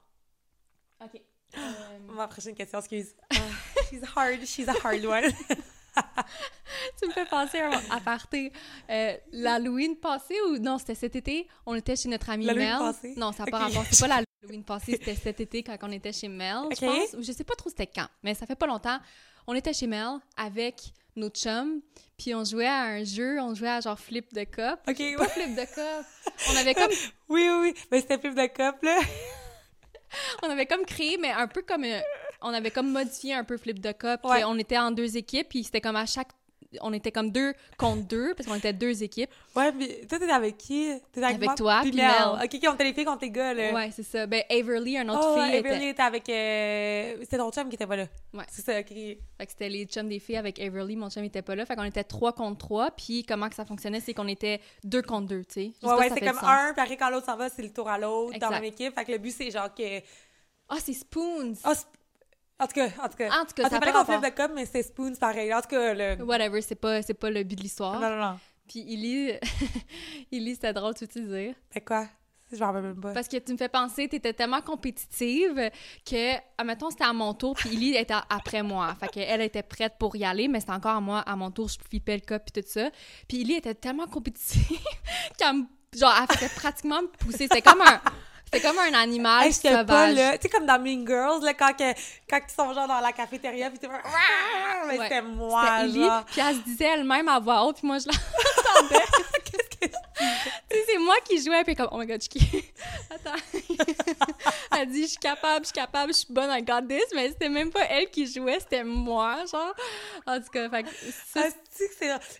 [1.02, 1.20] Ok.
[1.56, 1.60] Euh,
[2.14, 3.14] Ma prochaine question, excuse.
[3.90, 4.44] She's hard.
[4.46, 5.24] She's a hard one.
[7.00, 8.52] tu me fais penser à un aparté.
[8.88, 12.78] Euh, L'Halloween passé ou non, c'était cet été, on était chez notre amie L'Halloween Mel.
[12.78, 13.14] passé?
[13.16, 13.72] Non, ça n'a pas Ok.
[13.74, 13.84] rapport.
[13.90, 17.14] C'est pas l'Halloween passé, c'était cet été quand on était chez Mel, je pense.
[17.14, 18.98] Ou je sais pas trop c'était quand, mais ça fait pas longtemps.
[19.46, 20.76] On était chez Mel avec
[21.16, 21.80] nos chums,
[22.16, 24.78] puis on jouait à un jeu, on jouait à genre flip de cup.
[24.86, 25.16] OK, ouais.
[25.16, 26.06] Pas flip de cup.
[26.52, 26.90] On avait comme
[27.28, 27.74] Oui, oui, oui.
[27.90, 28.98] Mais c'était plus de cop, là.
[30.42, 32.00] on avait comme créé mais un peu comme euh,
[32.42, 34.44] on avait comme modifié un peu flip de cup, Ouais.
[34.44, 36.28] on était en deux équipes puis c'était comme à chaque
[36.82, 39.30] on était comme deux contre deux, parce qu'on était deux équipes.
[39.56, 40.90] Ouais, mais toi, t'es avec qui?
[41.12, 42.10] T'es avec, Avec moi, toi, puis puis Mel.
[42.10, 42.44] Mel.
[42.44, 43.72] Ok, qui ont les filles contre les gars, là.
[43.72, 44.26] Ouais, c'est ça.
[44.26, 45.88] Ben, Averly, un autre Oh, fille, Everly était...
[45.92, 46.28] était avec...
[46.28, 48.06] euh, C'était ton chum qui était pas là.
[48.34, 48.44] Ouais.
[48.50, 48.86] C'est ça, ok.
[48.88, 51.64] Fait que c'était les chums des filles avec Averly, mon chum était pas là.
[51.64, 55.00] Fait qu'on était trois contre trois, puis comment que ça fonctionnait, c'est qu'on était deux
[55.00, 55.86] contre deux, tu sais.
[55.86, 57.96] Ouais, ouais, c'est comme un, puis après, quand l'autre s'en va, c'est le tour à
[57.96, 58.94] l'autre dans même équipe.
[58.94, 60.00] Fait que le but, c'est genre que...
[60.68, 61.54] Ah, c'est Spoons!
[61.64, 61.72] Ah,
[62.60, 63.28] en tout cas, en tout cas.
[63.30, 64.20] En tout cas, ça c'est pas rapport.
[64.20, 65.52] de com, mais c'est Spoons, pareil.
[65.54, 66.22] En tout cas, le...
[66.24, 68.00] Whatever, c'est pas, c'est pas le but de l'histoire.
[68.00, 68.38] Non, non, non.
[68.68, 69.32] Puis Illy,
[70.32, 71.54] Illy, c'était drôle, tu veux dire?
[71.70, 72.06] Fait quoi?
[72.50, 73.12] Je m'en rappelle même pas.
[73.12, 75.70] Parce que tu me fais penser, t'étais tellement compétitive
[76.04, 78.94] que, admettons, c'était à mon tour, puis Illy était après moi.
[78.98, 81.68] Fait qu'elle était prête pour y aller, mais c'était encore à moi, à mon tour,
[81.68, 82.90] je flippais le cup puis tout ça.
[83.28, 84.78] Puis Illy était tellement compétitive
[85.38, 85.64] qu'elle me...
[85.96, 87.48] Genre, elle faisait pratiquement me pousser.
[87.50, 88.00] C'était comme un...
[88.52, 90.14] C'était comme un animal Hey, j'étais pas sauvage.
[90.16, 90.38] là.
[90.38, 91.92] Tu sais, comme dans Mean Girls, là, quand, que-
[92.30, 94.84] quand ils sont genre dans la cafétéria, genre, Ah!
[94.86, 95.04] mais Ouais.
[95.08, 96.24] c'était moi, genre.
[96.24, 99.04] puis elle se disait elle-même à voix haute, puis moi, je l'entendais.
[99.44, 99.92] Qu'est-ce que Tu sais,
[100.70, 102.40] c'est moi qui jouais, puis comme, oh my god, je qui?
[103.10, 103.38] Attends.
[104.76, 107.28] elle dit, je suis capable, je suis capable, je suis bonne, I got this, mais
[107.28, 109.74] c'était même pas elle qui jouait, c'était moi, genre.
[110.26, 110.88] En tout cas, fait que
[111.32, 111.88] ça, Ah,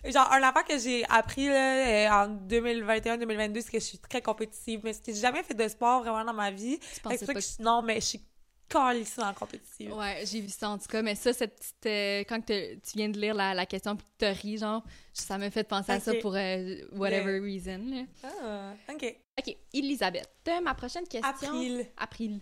[0.01, 3.97] c'est genre un affaire que j'ai appris là, euh, en 2021-2022 c'est que je suis
[3.99, 7.17] très compétitive mais ce que j'ai jamais fait de sport vraiment dans ma vie Fait
[7.17, 8.21] que que je- non mais je suis
[8.69, 11.85] calissée en compétitive Ouais, j'ai vu ça en tout cas, mais ça, cette petite.
[11.87, 14.83] euh, quand te- tu viens de lire la, la question puis que tu ris, genre,
[15.13, 17.79] ça m'a fait penser à ça pour euh, whatever reason.
[17.89, 18.03] là.
[18.23, 20.29] ah, ok Ok, Elisabeth.
[20.49, 21.29] Euh, Ma prochaine question.
[21.29, 22.41] April April.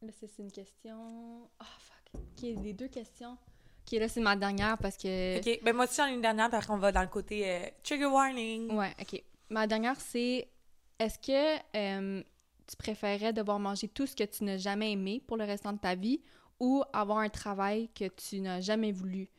[0.02, 1.50] Là, c'est une question.
[1.60, 2.22] Ah, fuck.
[2.22, 3.38] Ok, les deux questions.
[3.86, 5.38] Ok, là, c'est ma dernière parce que.
[5.40, 7.60] ok ben moi aussi j'en ai une dernière parce qu'on va dans le côté euh,
[7.84, 9.24] trigger warning Ouais, ok.
[9.50, 10.50] Ma dernière, c'est
[11.00, 12.24] est-ce que euh,
[12.68, 15.80] tu préférais devoir manger tout ce que tu n'as jamais aimé pour le restant de
[15.80, 16.22] ta vie
[16.60, 19.30] ou avoir un travail que tu n'as jamais voulu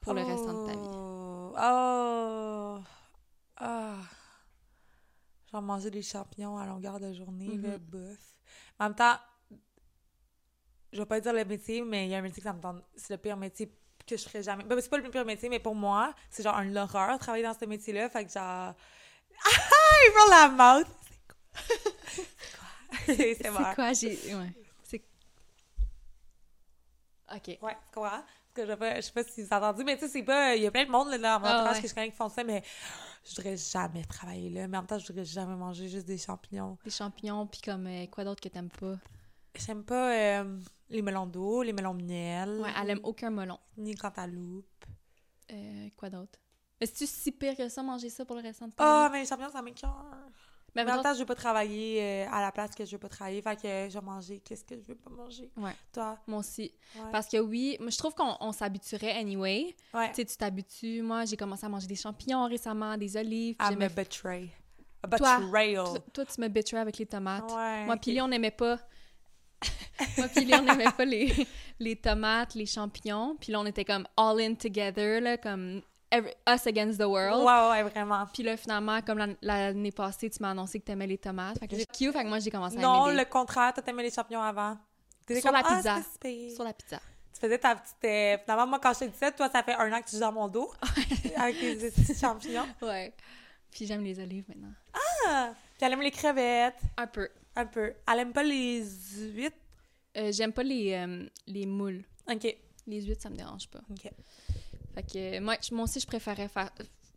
[0.00, 0.78] pour le restant de ta vie?
[0.82, 2.78] Oh, oh,
[3.56, 3.96] ah.
[5.50, 8.40] Genre manger des champignons à longueur de journée, le bof.
[8.78, 9.16] En même temps,
[10.92, 12.60] je vais pas dire le métier, mais il y a un métier que ça me
[12.60, 12.82] tente.
[12.94, 13.72] C'est le pire métier
[14.06, 14.62] que je ferais jamais.
[14.64, 17.54] Ben, c'est pas le pire métier, mais pour moi, c'est genre un horreur travailler dans
[17.58, 18.08] ce métier-là.
[18.08, 18.74] Fait que genre.
[19.44, 19.50] Ah!
[20.06, 20.86] Il prend la mouth!
[23.06, 23.70] C'est quoi?
[23.70, 23.92] c'est quoi?
[23.92, 24.34] J'ai.
[24.34, 24.52] Ouais.
[24.84, 25.02] C'est.
[27.34, 27.58] Ok.
[27.62, 28.22] Ouais, comprends?
[28.54, 30.08] Parce que je sais pas, je sais pas si vous avez entendu, mais tu sais,
[30.08, 30.56] c'est pas.
[30.56, 31.80] Il y a plein de monde là, dans mon ouais.
[31.80, 32.62] que je connais qui font ça, mais
[33.24, 34.68] je voudrais jamais travailler là.
[34.68, 36.78] Mais en même temps, je voudrais jamais manger juste des champignons.
[36.84, 38.96] Des champignons, puis comme euh, quoi d'autre que t'aimes pas?
[39.54, 40.58] J'aime pas euh,
[40.90, 42.60] les melons d'eau, les melons de miel.
[42.60, 43.58] Ouais, elle aime aucun melon.
[43.76, 44.84] Ni cantaloupe.
[45.50, 46.38] Euh, quoi d'autre?
[46.80, 49.06] Est-ce que tu si pire que ça, manger ça pour le restant de ta Ah,
[49.08, 49.12] vie?
[49.12, 50.04] mais les champignons, ça m'écoeure.
[50.74, 52.90] Mais Mais en même temps, je veux pas travailler euh, à la place que je
[52.90, 53.40] veux pas travailler.
[53.40, 54.40] Fait que je vais manger.
[54.40, 55.50] Qu'est-ce que je veux pas manger?
[55.56, 55.72] Ouais.
[55.90, 56.18] Toi?
[56.26, 56.70] Moi aussi.
[56.96, 57.10] Ouais.
[57.10, 59.74] Parce que oui, je trouve qu'on on s'habituerait anyway.
[59.94, 60.08] Ouais.
[60.10, 61.00] Tu sais, tu t'habitues.
[61.00, 63.56] Moi, j'ai commencé à manger des champignons récemment, des olives.
[63.58, 64.50] a j'aimais- betray.
[65.02, 65.84] A Toi, betrayal.
[65.84, 67.50] Toi, toi, tu me betray avec les tomates.
[67.52, 67.84] Ouais.
[67.86, 68.78] Moi, puis Lily, on n'aimait pas.
[70.18, 71.46] Moi, puis Lily, on n'aimait pas les,
[71.80, 73.34] les tomates, les champignons.
[73.40, 75.80] Puis là, on était comme all in together, là, comme
[76.18, 77.42] every- us against the world.
[77.44, 78.26] Ouais, ouais, vraiment.
[78.32, 81.58] Puis là, finalement, comme l'an- l'année passée, tu m'as annoncé que t'aimais les tomates.
[81.58, 83.82] Fait que j'ai cute, fait que moi, j'ai commencé à Non, aimer le contraire, toi
[83.82, 84.76] t'aimais les champignons avant.
[85.28, 85.96] Sur comme, la Ah, pizza.
[86.54, 87.00] sur la pizza.
[87.34, 87.96] Tu faisais ta petite.
[88.04, 90.16] euh, Finalement, moi, quand je te dis ça, toi, ça fait un an que tu
[90.16, 90.72] joues dans mon dos.
[91.36, 92.66] avec tes petits champignons.
[92.80, 93.12] Ouais.
[93.70, 94.72] Puis j'aime les olives maintenant.
[95.26, 95.50] Ah!
[95.76, 96.80] Puis elle aime les crevettes.
[96.96, 97.28] Un peu.
[97.54, 97.92] Un peu.
[98.10, 98.82] Elle aime pas les
[99.34, 99.56] huîtres?
[100.16, 102.02] Euh, j'aime pas les, euh, les moules.
[102.30, 102.56] Ok.
[102.86, 103.80] Les huîtres, ça me dérange pas.
[103.90, 104.10] Ok.
[104.96, 106.70] Fait que moi, moi aussi, je préférais faire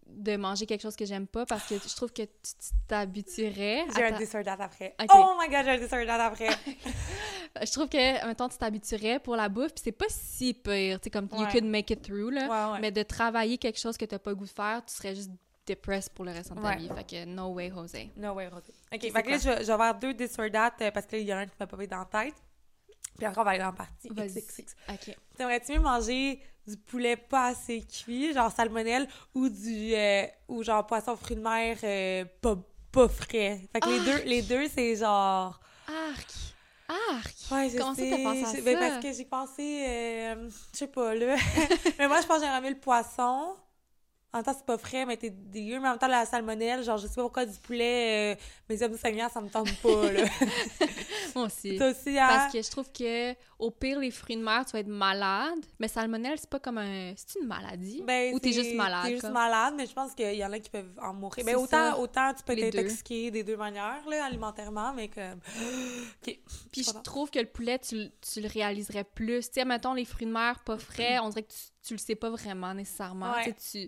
[0.05, 3.85] de manger quelque chose que j'aime pas parce que je trouve que tu tu t'habituerais.
[3.95, 4.95] J'ai un dessert date après.
[5.13, 6.49] Oh my god, j'ai un dessert date après.
[7.65, 10.99] Je trouve que, maintenant tu t'habituerais pour la bouffe, puis c'est pas si pire.
[10.99, 12.47] Tu sais, comme you could make it through, là.
[12.47, 12.79] ouais, ouais.
[12.79, 15.31] Mais de travailler quelque chose que t'as pas le goût de faire, tu serais juste
[15.65, 16.89] depressed pour le restant de ta vie.
[16.95, 18.07] Fait que no way, Jose.
[18.17, 18.71] No way, Rosé.
[18.93, 19.37] Ok, fait que là, quoi?
[19.37, 21.37] je, vais- je vais avoir deux dessert dates euh, parce que là, il y en
[21.37, 22.35] a un qui m'a pas dans la tête.
[23.19, 24.27] Puis après, on va aller dans la partie Vas-y.
[24.41, 24.75] XXX.
[24.89, 25.15] OK.
[25.37, 30.85] T'aimerais-tu mieux manger du poulet pas assez cuit, genre salmonelle, ou du euh, ou genre
[30.85, 32.55] poisson fruits de mer euh, pas,
[32.91, 33.61] pas frais?
[33.71, 35.59] Fait que les deux, les deux c'est genre.
[35.87, 36.27] Arc!
[36.87, 37.35] Arc!
[37.51, 38.79] Ouais, je Comment ça, t'as pensé à je- ben, ça?
[38.89, 41.35] parce que j'ai pensé, euh, je sais pas là.
[41.99, 43.55] Mais moi, je pense que j'aimerais mieux le poisson.
[44.31, 45.79] En même temps, c'est pas frais, mais t'es dégueu.
[45.79, 48.39] Mais en même temps, la salmonelle, genre, je sais pas pourquoi du poulet, euh,
[48.69, 50.23] mes hommes saignants, ça me tente pas, là.
[51.35, 51.77] Moi aussi.
[51.77, 52.27] Toi aussi, hein?
[52.27, 55.59] Parce que je trouve que au pire, les fruits de mer, tu vas être malade.
[55.79, 57.13] Mais salmonelle, c'est pas comme un.
[57.15, 58.03] C'est une maladie?
[58.05, 59.33] Ben, Ou t'es juste malade, T'es juste comme?
[59.33, 61.43] malade, mais je pense qu'il y en a qui peuvent en mourir.
[61.45, 61.97] C'est Ben, autant, ça.
[61.99, 65.39] autant tu peux intoxiqué des deux manières, là, alimentairement, mais comme.
[66.71, 69.47] Puis je trouve que le poulet, tu, le- tu le réaliserais plus.
[69.49, 71.99] Tu sais, mettons les fruits de mer pas frais, on dirait que tu, tu le
[71.99, 73.31] sais pas vraiment nécessairement.
[73.33, 73.53] Ouais.
[73.71, 73.87] Tu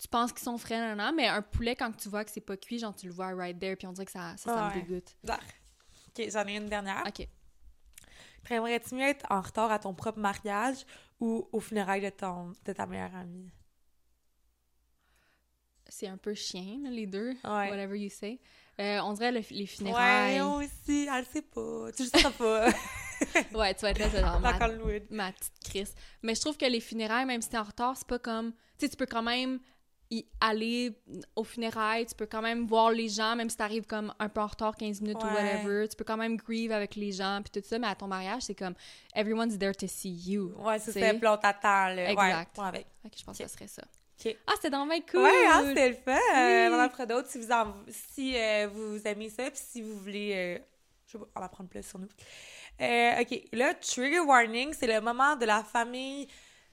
[0.00, 2.40] tu, penses qu'ils sont frais, non, non, mais un poulet, quand tu vois que c'est
[2.40, 4.68] pas cuit, genre tu le vois right there, puis on dirait que ça, ça, ça
[4.68, 4.82] me Ouais.
[4.82, 5.16] dégoûte.
[5.28, 7.04] OK, j'en ai une dernière.
[7.06, 7.26] Ok.
[8.48, 10.78] Aimerais-tu mieux être en retard à ton propre mariage
[11.20, 13.50] ou au funérailles de, ton, de ta meilleure amie?
[15.88, 17.30] C'est un peu chien, les deux.
[17.44, 17.70] Ouais.
[17.70, 18.40] Whatever you say.
[18.80, 20.38] Euh, on dirait le- les Ouais, funérailles.
[20.40, 21.90] moi aussi, elle sait pas.
[21.96, 22.68] Tu le sais pas.
[23.52, 25.88] Ouais, tu vas être là, c'est genre, ma, petite Chris.
[26.22, 28.52] Mais je trouve que les funérailles, même si t'es en retard, c'est pas comme.
[28.78, 29.60] Tu sais, tu peux quand même
[30.10, 30.92] y aller
[31.36, 34.40] aux funérailles, tu peux quand même voir les gens, même si t'arrives comme un peu
[34.40, 35.86] en retard, 15 minutes ou whatever.
[35.88, 37.78] Tu peux quand même grieve avec les gens, puis tout ça.
[37.78, 38.74] Mais à ton mariage, c'est comme
[39.14, 40.52] everyone's there to see you.
[40.58, 42.10] Ouais, c'est simple, on t'attend, là.
[42.10, 42.58] Exact.
[42.58, 42.86] Ouais, avec.
[43.04, 43.44] Que je pense Ok.
[43.44, 43.82] que ça serait ça.
[44.22, 44.36] Ok.
[44.46, 45.20] Ah, c'était dans bien cool!
[45.22, 46.12] Ouais, hein, c'était le fun.
[46.36, 46.74] Euh, Oui.
[46.76, 47.74] on en fera d'autres si vous en...
[47.88, 50.58] si euh, vous aimez ça, puis si vous voulez, euh,
[51.06, 52.08] je sais pas, en apprendre plus sur nous.
[52.82, 56.26] Euh, ok, là, trigger warning, c'est le moment de la famille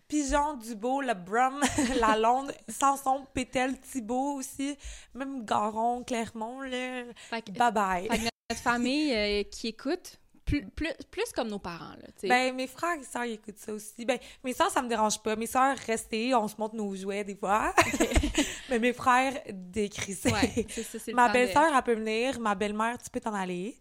[0.08, 1.62] Pigeon, Dubo, le Brum,
[2.00, 4.78] la Londe, Sanson, Pétel, Thibault aussi,
[5.14, 7.04] même Garon, Clermont, là.
[7.30, 8.08] Fait que, Bye bye.
[8.10, 12.08] fait que notre famille euh, qui écoute, plus, plus, plus comme nos parents, là.
[12.24, 14.06] Ben, mes frères et sœurs, ils écoutent ça aussi.
[14.06, 15.36] Ben, mes sœurs, ça me dérange pas.
[15.36, 17.74] Mes sœurs, restez, on se montre nos jouets des fois.
[18.70, 20.32] Mais mes frères, décrisser.
[20.32, 20.66] ouais,
[21.14, 22.40] Ma belle-sœur, elle peut venir.
[22.40, 23.76] Ma belle-mère, tu peux t'en aller.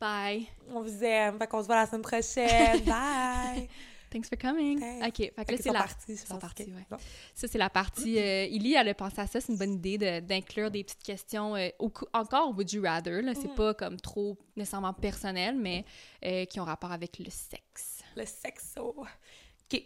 [0.00, 0.46] Bye.
[0.72, 1.38] On vous aime.
[1.38, 2.80] Fait qu'on se voit la semaine prochaine.
[2.86, 3.68] Bye!
[4.12, 4.78] Thanks for coming.
[4.78, 5.06] Thanks.
[5.08, 6.16] OK, fait que là, c'est la...
[6.16, 6.86] sont partis, ouais.
[6.90, 6.98] Bon.
[7.34, 8.18] Ça, c'est la partie...
[8.18, 9.40] Euh, Illy, elle a pensé à ça.
[9.40, 12.82] C'est une bonne idée de- d'inclure des petites questions, euh, au encore au Would You
[12.82, 13.22] Rather.
[13.22, 13.34] là?
[13.34, 13.54] C'est Mhm.
[13.54, 15.84] pas comme trop nécessairement personnel, mais
[16.24, 18.02] euh, qui ont rapport avec le sexe.
[18.14, 18.94] Le sexo.
[18.98, 19.82] OK.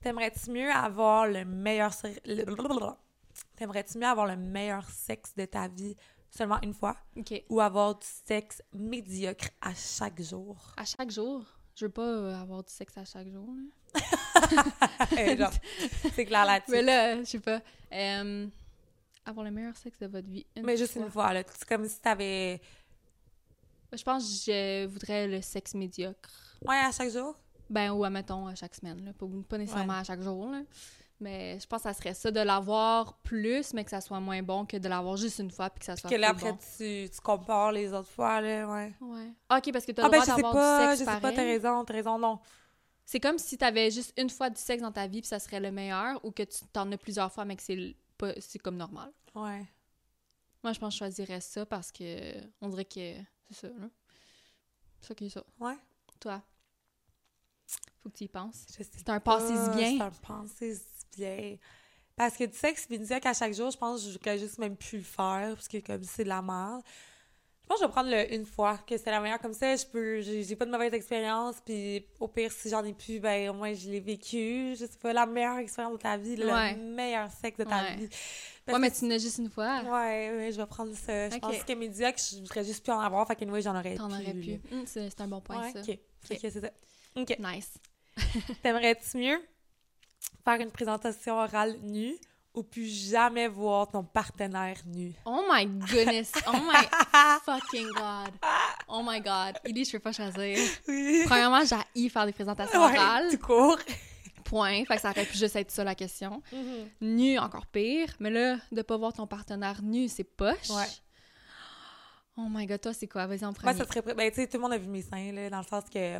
[0.00, 1.92] T'aimerais-tu mieux avoir le meilleur...
[2.24, 2.44] le-
[3.56, 5.94] T'aimerais-tu mieux avoir le meilleur sexe de ta vie
[6.30, 6.96] seulement une fois?
[7.16, 7.42] OK.
[7.48, 10.56] ou avoir du sexe médiocre à chaque jour?
[10.76, 11.44] À chaque jour?
[11.78, 13.48] Je veux pas euh, avoir du sexe à chaque jour.
[13.54, 13.62] là.
[15.36, 15.52] Genre,
[16.14, 16.72] c'est clair là-dessus.
[16.72, 17.60] Mais là, je sais pas.
[17.92, 18.46] Euh,
[19.24, 20.44] avoir le meilleur sexe de votre vie.
[20.56, 21.02] une Mais juste fois.
[21.04, 21.42] une fois, là.
[21.56, 22.60] C'est comme si t'avais...
[23.92, 26.58] Je pense que je voudrais le sexe médiocre.
[26.66, 27.34] Ouais, à chaque jour?
[27.70, 29.12] Ben, ou admettons à chaque semaine, là.
[29.12, 30.00] Pas, pas nécessairement Ouais.
[30.00, 30.62] à chaque jour, là.
[31.20, 34.40] Mais je pense que ça serait ça, de l'avoir plus, mais que ça soit moins
[34.42, 36.58] bon que de l'avoir juste une fois puis que ça soit Que là, après, bon.
[36.76, 38.94] tu, tu compares les autres fois, là, ouais.
[39.00, 39.32] Ouais.
[39.56, 40.98] OK, parce que t'as Ah le ben, droit je sais d'avoir pas, du je sexe
[40.98, 41.36] sais pas, pareil.
[41.36, 42.38] t'as raison, t'as raison, non.
[43.04, 45.60] C'est comme si t'avais juste une fois du sexe dans ta vie puis ça serait
[45.60, 48.58] le meilleur ou que tu t'en as plusieurs fois mais que c'est le- pas c'est
[48.58, 49.10] comme normal.
[49.34, 49.64] Ouais.
[50.62, 53.14] Moi, je pense que je choisirais ça parce que on dirait que
[53.50, 53.88] c'est ça, là.
[55.00, 55.42] C'est ça qui est ça.
[55.58, 55.76] Ouais.
[56.20, 56.42] Toi,
[58.02, 58.66] faut que tu y penses.
[58.70, 59.96] Je sais C'est un passé pas, bien.
[59.96, 60.10] C'est un
[61.16, 61.56] bien.
[62.16, 64.76] Parce que du sexe médiocre à chaque jour, je pense que je voudrais juste même
[64.76, 66.82] plus le faire, parce que comme c'est de la merde.
[67.62, 69.76] Je pense que je vais prendre le une fois, que c'est la meilleure comme ça.
[69.76, 73.50] Je peux, j'ai pas de mauvaise expérience, puis au pire, si j'en ai plus, ben
[73.50, 74.70] au moins je l'ai vécu.
[74.74, 76.74] Je sais pas, la meilleure expérience de ta vie, Ouais.
[76.74, 77.96] le meilleur sexe de ta Ouais.
[77.96, 78.04] vie.
[78.04, 78.08] Ouais,
[78.64, 79.82] Parce mais que tu n'as juste une fois.
[79.82, 79.90] Ouais,
[80.34, 81.28] ouais, je vais prendre ça.
[81.28, 81.40] Je Ok.
[81.42, 84.08] pense que médiocre, je voudrais juste plus en avoir, fait que moi j'en aurais T'en
[84.08, 84.14] plus.
[84.22, 84.60] aurais pu.
[84.72, 85.80] Hum, c'est un bon point, Ouais, ça.
[85.80, 85.98] ok.
[86.28, 86.70] Que c'est ça.
[87.16, 87.36] Ok.
[87.38, 87.74] Nice.
[88.62, 89.40] T'aimerais-tu mieux?
[90.48, 92.14] Faire une présentation orale nue
[92.54, 95.12] ou plus jamais voir ton partenaire nu?
[95.26, 96.32] Oh my goodness.
[96.46, 96.84] Oh my
[97.44, 98.32] fucking god.
[98.88, 99.58] Oh my god.
[99.66, 100.58] Illy, je peux pas choisir.
[100.88, 101.22] Oui.
[101.26, 101.60] Premièrement,
[101.94, 103.28] j'ai faire des présentations Ouais, orales.
[103.30, 103.78] tout court.
[104.44, 104.84] Point.
[104.86, 106.42] Fait que ça aurait pu juste être ça la question.
[107.02, 108.08] Nu, encore pire.
[108.18, 110.70] Mais là, de pas voir ton partenaire nu, c'est poche.
[110.70, 110.86] Ouais.
[112.38, 113.26] Oh my god, toi, c'est quoi?
[113.26, 113.76] Vas-y en Moi, premier.
[113.78, 114.00] ça serait...
[114.00, 115.84] pré- Ben, tu sais, tout le monde a vu mes seins, là, dans le sens
[115.92, 116.18] que...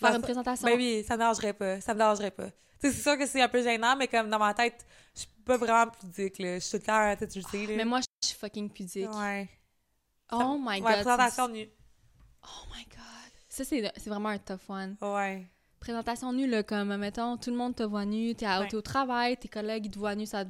[0.00, 0.66] Faire une ça- présentation.
[0.66, 1.80] Ben oui, ça me dérangerait pas.
[1.80, 2.48] Ça me dérangerait pas.
[2.80, 5.56] C'est sûr que c'est un peu gênant, mais comme dans ma tête, je suis pas
[5.58, 6.54] vraiment pudique, là.
[6.54, 7.74] Je suis tout le temps, tu sais, là.
[7.76, 9.10] Mais moi, je suis fucking pudique.
[9.12, 9.48] Ouais.
[10.32, 10.92] Oh my Ouais, god.
[10.94, 11.68] présentation nue.
[12.42, 13.32] Oh my god.
[13.48, 14.96] Ça, c'est c'est vraiment un tough one.
[15.02, 15.46] Ouais.
[15.78, 18.74] Présentation nue, là, comme, mettons, tout le monde te voit nu, t'es Ouais.
[18.74, 20.44] au travail, tes collègues, ils te voient nu, ça,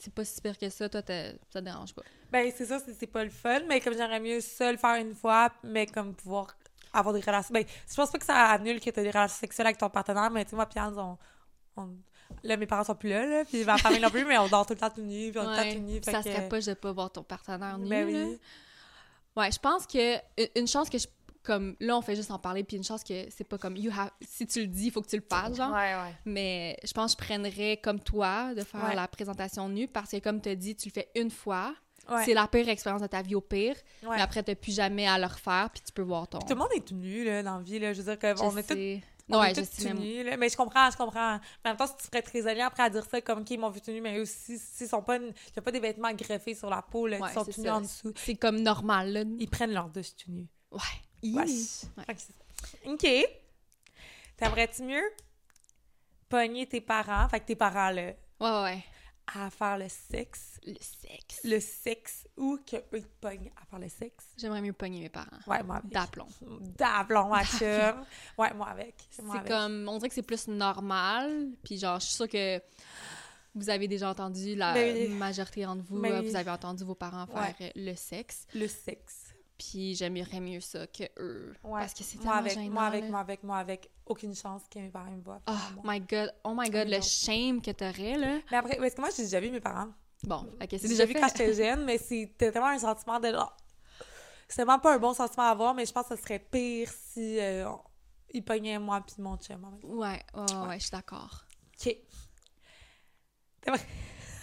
[0.00, 2.02] c'est pas si pire que ça, toi, ça te dérange pas.
[2.32, 4.96] Ben, c'est ça, c'est c'est pas le fun, mais comme j'aimerais mieux ça le faire
[4.96, 6.56] une fois, mais comme pouvoir
[6.98, 7.52] avoir des relations.
[7.52, 10.30] Ben, je pense pas que ça annule que t'as des relations sexuelles avec ton partenaire,
[10.30, 11.16] mais tu sais, moi, puis Anne, on,
[11.76, 11.90] on-
[12.42, 14.66] Là, mes parents sont plus là, là, puis ma famille non plus, mais on dort
[14.66, 16.00] tout le temps tout nu, puis on est tout le temps Ouais, tout nu.
[16.02, 18.38] ça fait serait que- poche de pas voir ton partenaire nu, Ben oui.
[19.36, 20.16] Ouais, je pense que
[20.58, 21.06] une chance que je
[21.44, 23.92] comme là, on fait juste en parler, puis une chance que c'est pas comme you
[23.96, 25.70] have, si tu le dis, il faut que tu le fasses, genre.
[25.72, 26.14] Ouais, ouais.
[26.24, 28.96] Mais je pense que je prendrais comme toi de faire Ouais.
[28.96, 31.72] la présentation nue parce que, comme tu as dit, tu le fais une fois.
[32.08, 32.24] Ouais.
[32.24, 33.76] C'est la pire expérience de ta vie au pire.
[34.02, 34.16] Ouais.
[34.16, 36.38] Mais après, tu plus jamais à le refaire, puis tu peux voir ton.
[36.38, 37.92] Tout le monde est tout nu, là, dans la vie, là.
[37.92, 39.06] Je veux dire que Je on est tous.
[39.28, 39.98] On ouais, est tous tout même.
[39.98, 40.36] nus, là.
[40.36, 41.40] Mais je comprends, je comprends.
[41.64, 43.50] Mais en même temps, si tu ferais très allié après à dire ça, comme, OK,
[43.50, 45.16] ils m'ont vu tout nu, mais aussi, s'ils sont pas...
[45.16, 47.68] Il n'y a pas des vêtements greffés sur la peau, là, ils sont tout nus
[47.68, 48.12] en dessous.
[48.14, 49.24] C'est comme normal, là.
[49.40, 50.46] Ils prennent leur douche tout nus.
[50.70, 51.44] Ouais.
[52.86, 53.06] OK.
[54.36, 55.02] T'aimerais-tu mieux
[56.28, 58.84] pogner tes parents, fait que tes parents, là, Ouais, ouais.
[59.34, 61.40] À faire le sexe, Le sexe.
[61.44, 64.24] le sexe, ou qu'eux, te pognent à faire le sexe?
[64.36, 65.26] J'aimerais mieux pogner mes parents.
[65.46, 65.90] Ouais, moi avec.
[65.92, 66.28] D'aplomb.
[66.60, 68.04] D'aplomb, ma chum.
[68.38, 68.94] Ouais, moi avec.
[69.10, 71.48] C'est comme, on dirait que c'est plus normal.
[71.64, 72.60] Puis genre, je suis sûre que
[73.54, 75.08] vous avez déjà entendu, la Ben oui.
[75.14, 78.46] majorité d'entre vous, Ben euh, vous avez entendu vos parents faire le sexe.
[78.54, 79.25] Le sexe.
[79.58, 81.54] Puis j'aimerais mieux ça que eux.
[81.64, 81.80] Ouais.
[81.80, 83.10] Parce que c'est moi tellement avec, gênant, moi avec, là.
[83.10, 83.90] moi avec, moi avec.
[84.04, 85.40] Aucune chance que mes parents me voient.
[85.48, 85.94] Oh faire moi.
[85.94, 88.38] my god, oh my god, le shame que t'aurais, là.
[88.50, 89.88] Mais après, parce que moi, j'ai déjà vu mes parents.
[90.22, 91.20] Bon, ok, c'est J'ai déjà vu fait.
[91.20, 93.32] quand j'étais jeune, mais c'était tellement un sentiment de.
[94.48, 96.88] C'est vraiment pas un bon sentiment à avoir, mais je pense que ce serait pire
[97.12, 97.68] si euh,
[98.30, 99.60] ils pognaient moi puis mon chum.
[99.60, 99.78] temps.
[99.88, 101.44] Ouais, ouais, ouais, ouais, je suis d'accord.
[101.80, 101.96] OK.
[103.62, 103.86] T'aimerais-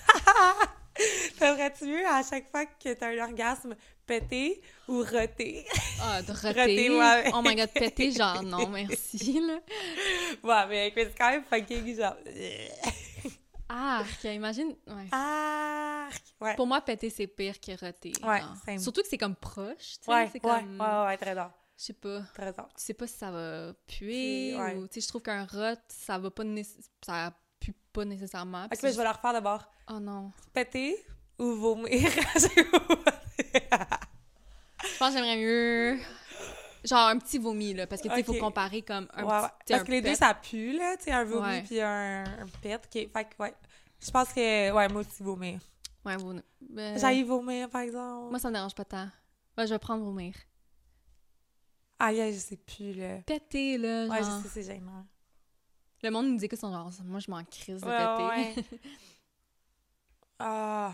[1.39, 3.75] T'aimerais-tu mieux à chaque fois que t'as un orgasme
[4.05, 5.65] péter ou roter?
[6.01, 6.89] Ah, de roter.
[6.89, 7.31] ouais.
[7.33, 9.59] Oh my god, péter, genre non, merci, là.
[10.43, 12.15] ouais, mais c'est quand même fucking genre.
[13.75, 14.75] Ah, ok, imagine.
[14.85, 15.07] Ouais.
[15.11, 16.07] Ah!
[16.39, 16.55] Ouais.
[16.55, 18.13] Pour moi, péter, c'est pire que roter.
[18.21, 18.77] Ouais.
[18.77, 20.11] Surtout que c'est comme proche, tu sais.
[20.11, 20.79] Ouais, c'est ouais, comme.
[20.79, 21.51] ouais, ouais, très bien.
[21.75, 22.21] Je sais pas.
[22.35, 22.67] Très bien.
[22.77, 24.75] Tu sais pas si ça va puer Puis, ouais.
[24.75, 24.87] ou.
[24.87, 26.43] Tu sais, je trouve qu'un rot, ça va pas.
[27.03, 28.65] Ça pue pas nécessairement.
[28.65, 29.63] Ok, mais je vais le refaire d'abord.
[29.89, 30.31] Oh non.
[30.53, 31.03] Péter
[31.39, 32.09] ou vomir?
[33.53, 35.99] Je pense que j'aimerais mieux.
[36.83, 37.87] Genre un petit vomi, là.
[37.87, 39.71] Parce que, tu sais, il faut comparer comme un Ouais, petit.
[39.73, 40.97] Parce un que les deux, ça pue, là.
[40.97, 41.61] Tu sais, un vomi Ouais.
[41.63, 42.79] puis un, un pet.
[42.91, 43.53] Fait que, ouais.
[44.01, 45.59] Je pense que, ouais, moi aussi, vomir.
[46.05, 46.37] Ouais, vous.
[46.59, 48.29] ben, J'aille vomir, par exemple.
[48.31, 49.07] Moi, ça me dérange pas tant.
[49.57, 50.33] Ouais, je vais prendre vomir.
[51.99, 53.19] Aïe, aïe, je sais plus, là.
[53.25, 54.07] Péter, là.
[54.07, 55.05] Ouais, je sais, c'est gênant.
[56.01, 56.91] Le monde nous dit que c'est genre.
[57.05, 57.97] Moi, je m'en crise de Ouais,
[58.57, 58.67] péter.
[58.73, 58.79] ouais.
[60.39, 60.91] ah.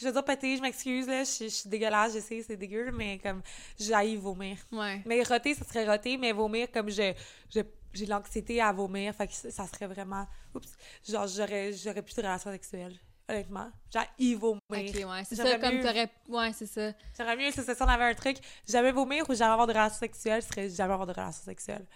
[0.00, 1.24] Je veux dire péter, je m'excuse, là.
[1.24, 3.42] Je, je suis dégueulasse, je sais, c'est dégueu, mais comme,
[3.78, 4.56] j'aille vomir.
[4.72, 5.02] ouais.
[5.06, 7.12] Mais roter, ça serait roter, mais vomir, comme je,
[7.54, 7.60] je-
[7.92, 10.26] j'ai de l'anxiété à vomir, fait que ça ça serait vraiment...
[10.54, 10.68] Oups!
[11.08, 12.96] Genre, j'aurais, j'aurais plus de relations sexuelles,
[13.28, 13.70] honnêtement.
[14.18, 14.60] J'ai vomir.
[14.70, 16.10] Ok, ouais, c'est ça, comme mieux- t'aurais.
[16.28, 16.92] Ouais, c'est ça.
[17.16, 18.36] J'aurais mieux, si si on avait un truc,
[18.68, 21.86] jamais vomir ou jamais avoir de relations sexuelles, ce serait jamais avoir de relations sexuelles.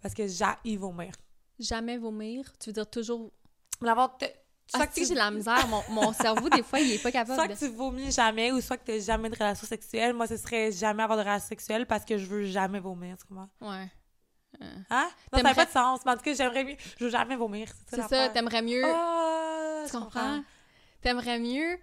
[0.00, 1.12] Parce que j'ai vomir.
[1.58, 2.50] Jamais vomir.
[2.60, 3.30] Tu veux dire toujours.
[3.82, 4.16] L'avoir...
[4.72, 5.66] Ah, Soit tu que j'ai la misère.
[5.68, 7.58] Mon, mon cerveau, des fois, il est pas soit capable que de.
[7.58, 11.02] tu vomis jamais ou soit que tu jamais de relations sexuelles, moi, ce serait jamais
[11.04, 13.48] avoir de relations sexuelles parce que je veux jamais vomir, tu comprends?
[13.60, 13.88] Ouais.
[14.90, 15.08] Hein?
[15.32, 16.00] Non, ça n'a pas de sens.
[16.04, 16.76] Mais en tout cas, j'aimerais mieux...
[16.98, 17.68] Je veux jamais vomir.
[17.88, 18.82] C'est ça, t'aimerais mieux.
[18.84, 20.42] Ah, tu je comprends?
[21.00, 21.78] T'aimerais mieux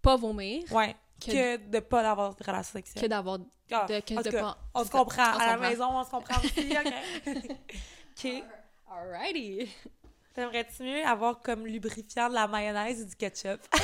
[0.00, 0.96] pas vomir Ouais.
[1.20, 3.08] que, Que, de pas avoir de relations que sexuelles.
[3.10, 3.38] d'avoir.
[3.70, 5.32] Ah, de- que en de pas- on se comprend.
[5.38, 6.70] À la maison, on se comprend aussi.
[6.72, 6.92] OK?
[8.24, 8.42] OK.
[8.90, 9.68] Alrighty.
[10.38, 13.60] T'aimerais-tu mieux avoir comme lubrifiant de la mayonnaise ou du ketchup?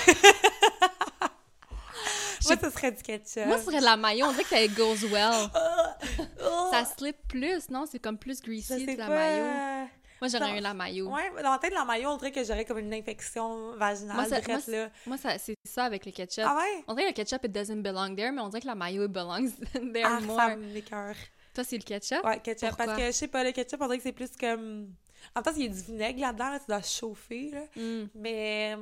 [2.47, 3.47] Moi, ce serait du ketchup.
[3.47, 4.27] Moi, ce serait de la maillot.
[4.27, 5.49] On dirait que ça goes well.
[6.47, 7.87] Oh, Ça slip plus, non?
[7.91, 9.15] C'est comme plus greasy de la pas.
[9.15, 9.89] maillot.
[10.21, 11.09] Moi, j'aurais eu la maillot.
[11.11, 14.15] Ouais, dans la tête de la maillot, on dirait que j'aurais comme une infection vaginale.
[14.17, 14.89] Moi, ça- moi, là.
[15.07, 16.45] Moi, ça, c'est ça avec le ketchup.
[16.47, 16.85] Ah ouais?
[16.87, 19.07] On dirait que le ketchup, it doesn't belong there, mais on dirait que la maillot,
[19.07, 19.51] it belongs
[19.93, 20.37] there Ah, more.
[20.39, 21.15] ça m'écoeure.
[21.55, 22.25] Toi, c'est le ketchup?
[22.25, 22.69] Ouais, ketchup.
[22.71, 22.87] Pourquoi?
[22.87, 24.93] Parce que, je sais pas, le ketchup, on dirait que c'est plus comme...
[25.35, 27.65] En même temps, il y a du vinaigre là-dedans, là, tu dois chauffer, là.
[27.77, 28.09] Mm.
[28.17, 28.77] Mais...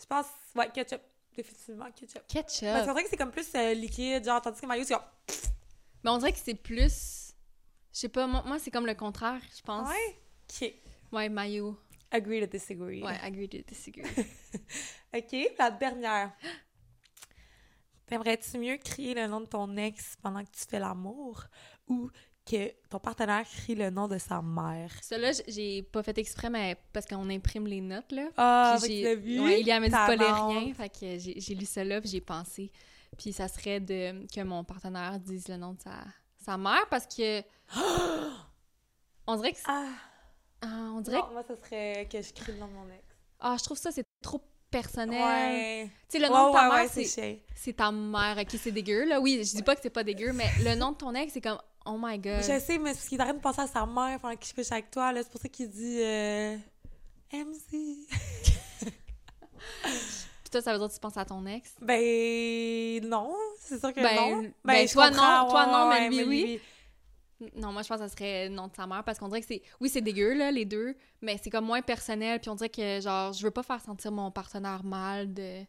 [0.00, 0.26] Je pense...
[0.54, 1.00] Ouais, ketchup.
[1.36, 2.22] Définitivement, ketchup.
[2.32, 2.86] Parce Ketchup.
[2.86, 5.02] qu'on dirait que c'est comme plus euh, liquide, genre, tandis que maillot, c'est comme...
[6.04, 7.34] Mais on dirait que c'est plus...
[7.92, 9.88] Je sais pas, moi, moi, c'est comme le contraire, je pense.
[9.88, 10.16] Ouais?
[10.62, 10.74] OK.
[11.12, 11.76] Ouais, maillot.
[12.10, 13.02] Agree to disagree.
[13.02, 14.04] Ouais, agree to disagree.
[15.14, 16.32] OK, la dernière.
[18.08, 21.44] T'aimerais-tu mieux crier le nom de ton ex pendant que tu fais l'amour
[21.88, 22.10] ou
[22.50, 24.90] que ton partenaire crie le nom de sa mère?
[25.32, 28.28] J- j'ai pas fait exprès, mais parce qu'on imprime les notes, là.
[28.36, 29.40] Ah, j'ai- tu l'as vu?
[29.40, 32.08] Ouais, il y a dit pas les rien, fait que j'ai lu ça là, puis
[32.10, 32.70] j'ai pensé.
[33.18, 36.04] Puis ça serait de que mon partenaire dise le nom de sa,
[36.38, 37.42] sa mère, parce que...
[39.26, 39.58] on dirait que...
[39.66, 39.90] Ah,
[40.62, 41.26] Ah, on dirait que...
[41.26, 43.04] non, moi, ça serait que je crie le nom de mon ex.
[43.40, 45.20] Ah, je trouve ça, c'est trop personnel.
[45.22, 45.90] Ouais.
[46.08, 47.40] Tu sais, le Ouais, nom de ta ouais, mère, c'est...
[47.54, 49.20] c'est ta mère, ok, c'est dégueu, là.
[49.20, 51.40] Oui, je dis pas que c'est pas dégueu, mais le nom de ton ex, c'est
[51.40, 52.42] comme, oh my god.
[52.42, 54.72] Je sais, mais c'est parce qu'il arrête de penser à sa mère pendant qu'il couche
[54.72, 55.22] avec toi, là.
[55.22, 55.98] C'est pour ça qu'il dit...
[56.02, 56.56] Euh...
[57.32, 58.06] MC.
[59.82, 61.74] Puis toi, ça veut dire que tu penses à ton ex?
[61.82, 64.42] Ben, non, c'est sûr que Ben, non.
[64.42, 66.60] ben, Ben, toi, non, toi, non, mais lui, oui.
[67.54, 69.46] Non, moi, je pense que ça serait non de sa mère parce qu'on dirait que
[69.46, 69.62] c'est.
[69.80, 72.40] Oui, c'est dégueu, là, les deux, mais c'est comme moins personnel.
[72.40, 75.62] Puis on dirait que, genre, je veux pas faire sentir mon partenaire mal de.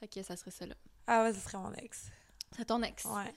[0.00, 0.74] Fait que ça serait ça, là.
[1.06, 2.08] Ah ouais, ce serait mon ex.
[2.56, 3.04] C'est ton ex.
[3.06, 3.32] Ouais.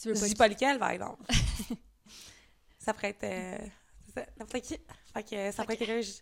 [0.00, 0.26] Tu veux Je pas.
[0.28, 1.22] dis pas lequel, par exemple.
[2.78, 3.24] ça pourrait être...
[3.24, 3.58] euh,
[4.14, 4.24] ça.
[5.14, 6.00] Fait que ça pourrait être quelqu'un...
[6.00, 6.20] je-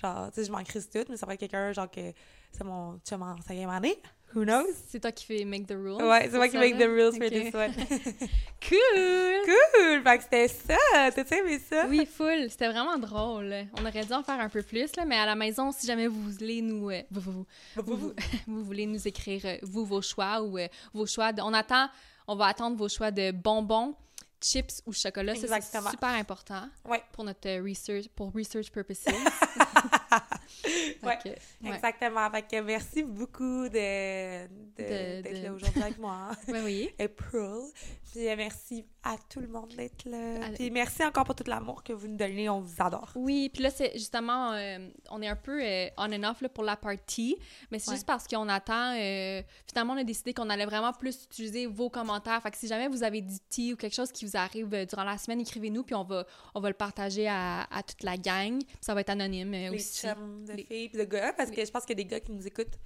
[0.00, 2.12] Genre, tu sais, je m'en crise tout, mais ça pourrait être quelqu'un, genre, que
[2.52, 4.00] c'est mon chum en cinquième année.
[4.34, 4.66] Who knows?
[4.88, 6.02] C'est toi qui fais make the rules.
[6.02, 7.30] Ouais, c'est moi qui make the rules for Ok.
[7.30, 7.72] this one.
[8.68, 9.44] Cool!
[9.46, 10.02] cool!
[10.04, 11.10] Fait que c'était ça!
[11.12, 11.86] T'as-tu aimé ça?
[11.88, 12.48] Oui, full.
[12.50, 13.52] C'était vraiment drôle.
[13.78, 16.06] On aurait dû en faire un peu plus, là, mais à la maison, si jamais
[16.06, 16.90] vous voulez nous...
[16.90, 18.12] euh, vous, vous, vous,
[18.46, 21.40] vous, voulez nous écrire, euh, vous, vos choix ou euh, vos choix de...
[21.42, 21.88] On attend...
[22.28, 23.96] On va attendre vos choix de bonbons,
[24.40, 25.34] chips ou chocolat.
[25.34, 27.02] C'est super important Ouais.
[27.12, 29.04] pour notre euh, research, pour research purposes.
[31.02, 31.18] Ouais.
[31.64, 32.30] Exactement.
[32.30, 34.46] Fait que merci beaucoup de,
[34.76, 36.30] d'être de- là aujourd'hui avec moi.
[36.48, 36.90] Ouais, oui.
[36.98, 37.70] April.
[38.12, 40.44] Puis euh, merci à tout le monde d'être là.
[40.46, 40.56] Allez.
[40.56, 42.48] Puis merci encore pour tout l'amour que vous nous donnez.
[42.48, 43.10] On vous adore.
[43.14, 46.48] Oui, puis là, c'est justement, euh, on est un peu euh, on and off là,
[46.48, 47.36] pour la partie,
[47.70, 47.96] mais c'est Ouais.
[47.96, 48.94] juste parce qu'on attend.
[48.98, 52.42] euh, finalement, on a décidé qu'on allait vraiment plus utiliser vos commentaires.
[52.42, 55.04] Fait que si jamais vous avez du tea ou quelque chose qui vous arrive durant
[55.04, 58.58] la semaine, écrivez-nous, puis on va, on va le partager à, à toute la gang.
[58.58, 59.99] Puis ça va être anonyme aussi.
[60.00, 62.10] Chums de Les- filles puis de gars, parce que je pense qu'il y a des
[62.10, 62.78] gars qui nous écoutent.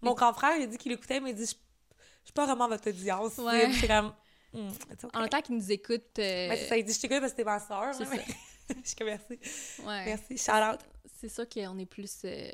[0.00, 2.68] Mon grand frère, il a dit qu'il écoutait, mais il dit Je suis pas vraiment
[2.68, 3.38] votre audience.
[3.38, 3.70] Ouais.
[3.86, 4.12] Comme.
[4.54, 5.16] It's okay.
[5.18, 6.18] En tant qu'ils nous écoutent.
[6.18, 7.94] euh, Ouais, ça, il dit Je t'écoute parce que t'es ma soeur.
[7.94, 8.24] c'est mais-
[8.82, 9.38] Je suis comme merci.
[9.84, 10.04] ouais.
[10.04, 10.36] Merci.
[10.38, 10.80] Shout out.
[11.20, 12.20] C'est sûr qu'on est plus.
[12.24, 12.50] euh,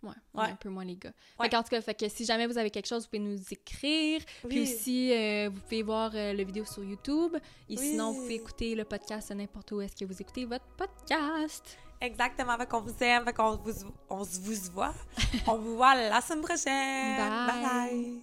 [0.00, 0.48] Ouais, on Ouais.
[0.48, 1.12] est un peu moins les gars.
[1.40, 1.46] Ouais.
[1.46, 3.40] Fait qu'en tout cas, fait que si jamais vous avez quelque chose, vous pouvez nous
[3.50, 4.20] écrire.
[4.48, 7.36] Puis aussi, euh, vous pouvez voir euh, le vidéo sur YouTube.
[7.68, 7.78] Et Oui.
[7.78, 11.78] sinon, vous pouvez écouter le podcast n'importe où est-ce que vous écoutez votre podcast.
[12.00, 12.56] Exactement.
[12.56, 13.24] Fait qu'on vous aime.
[13.24, 13.72] Fait qu'on vous,
[14.08, 14.94] on vous voit.
[15.46, 17.16] on vous voit la semaine prochaine.
[17.16, 17.62] Bye.
[17.62, 18.22] bye.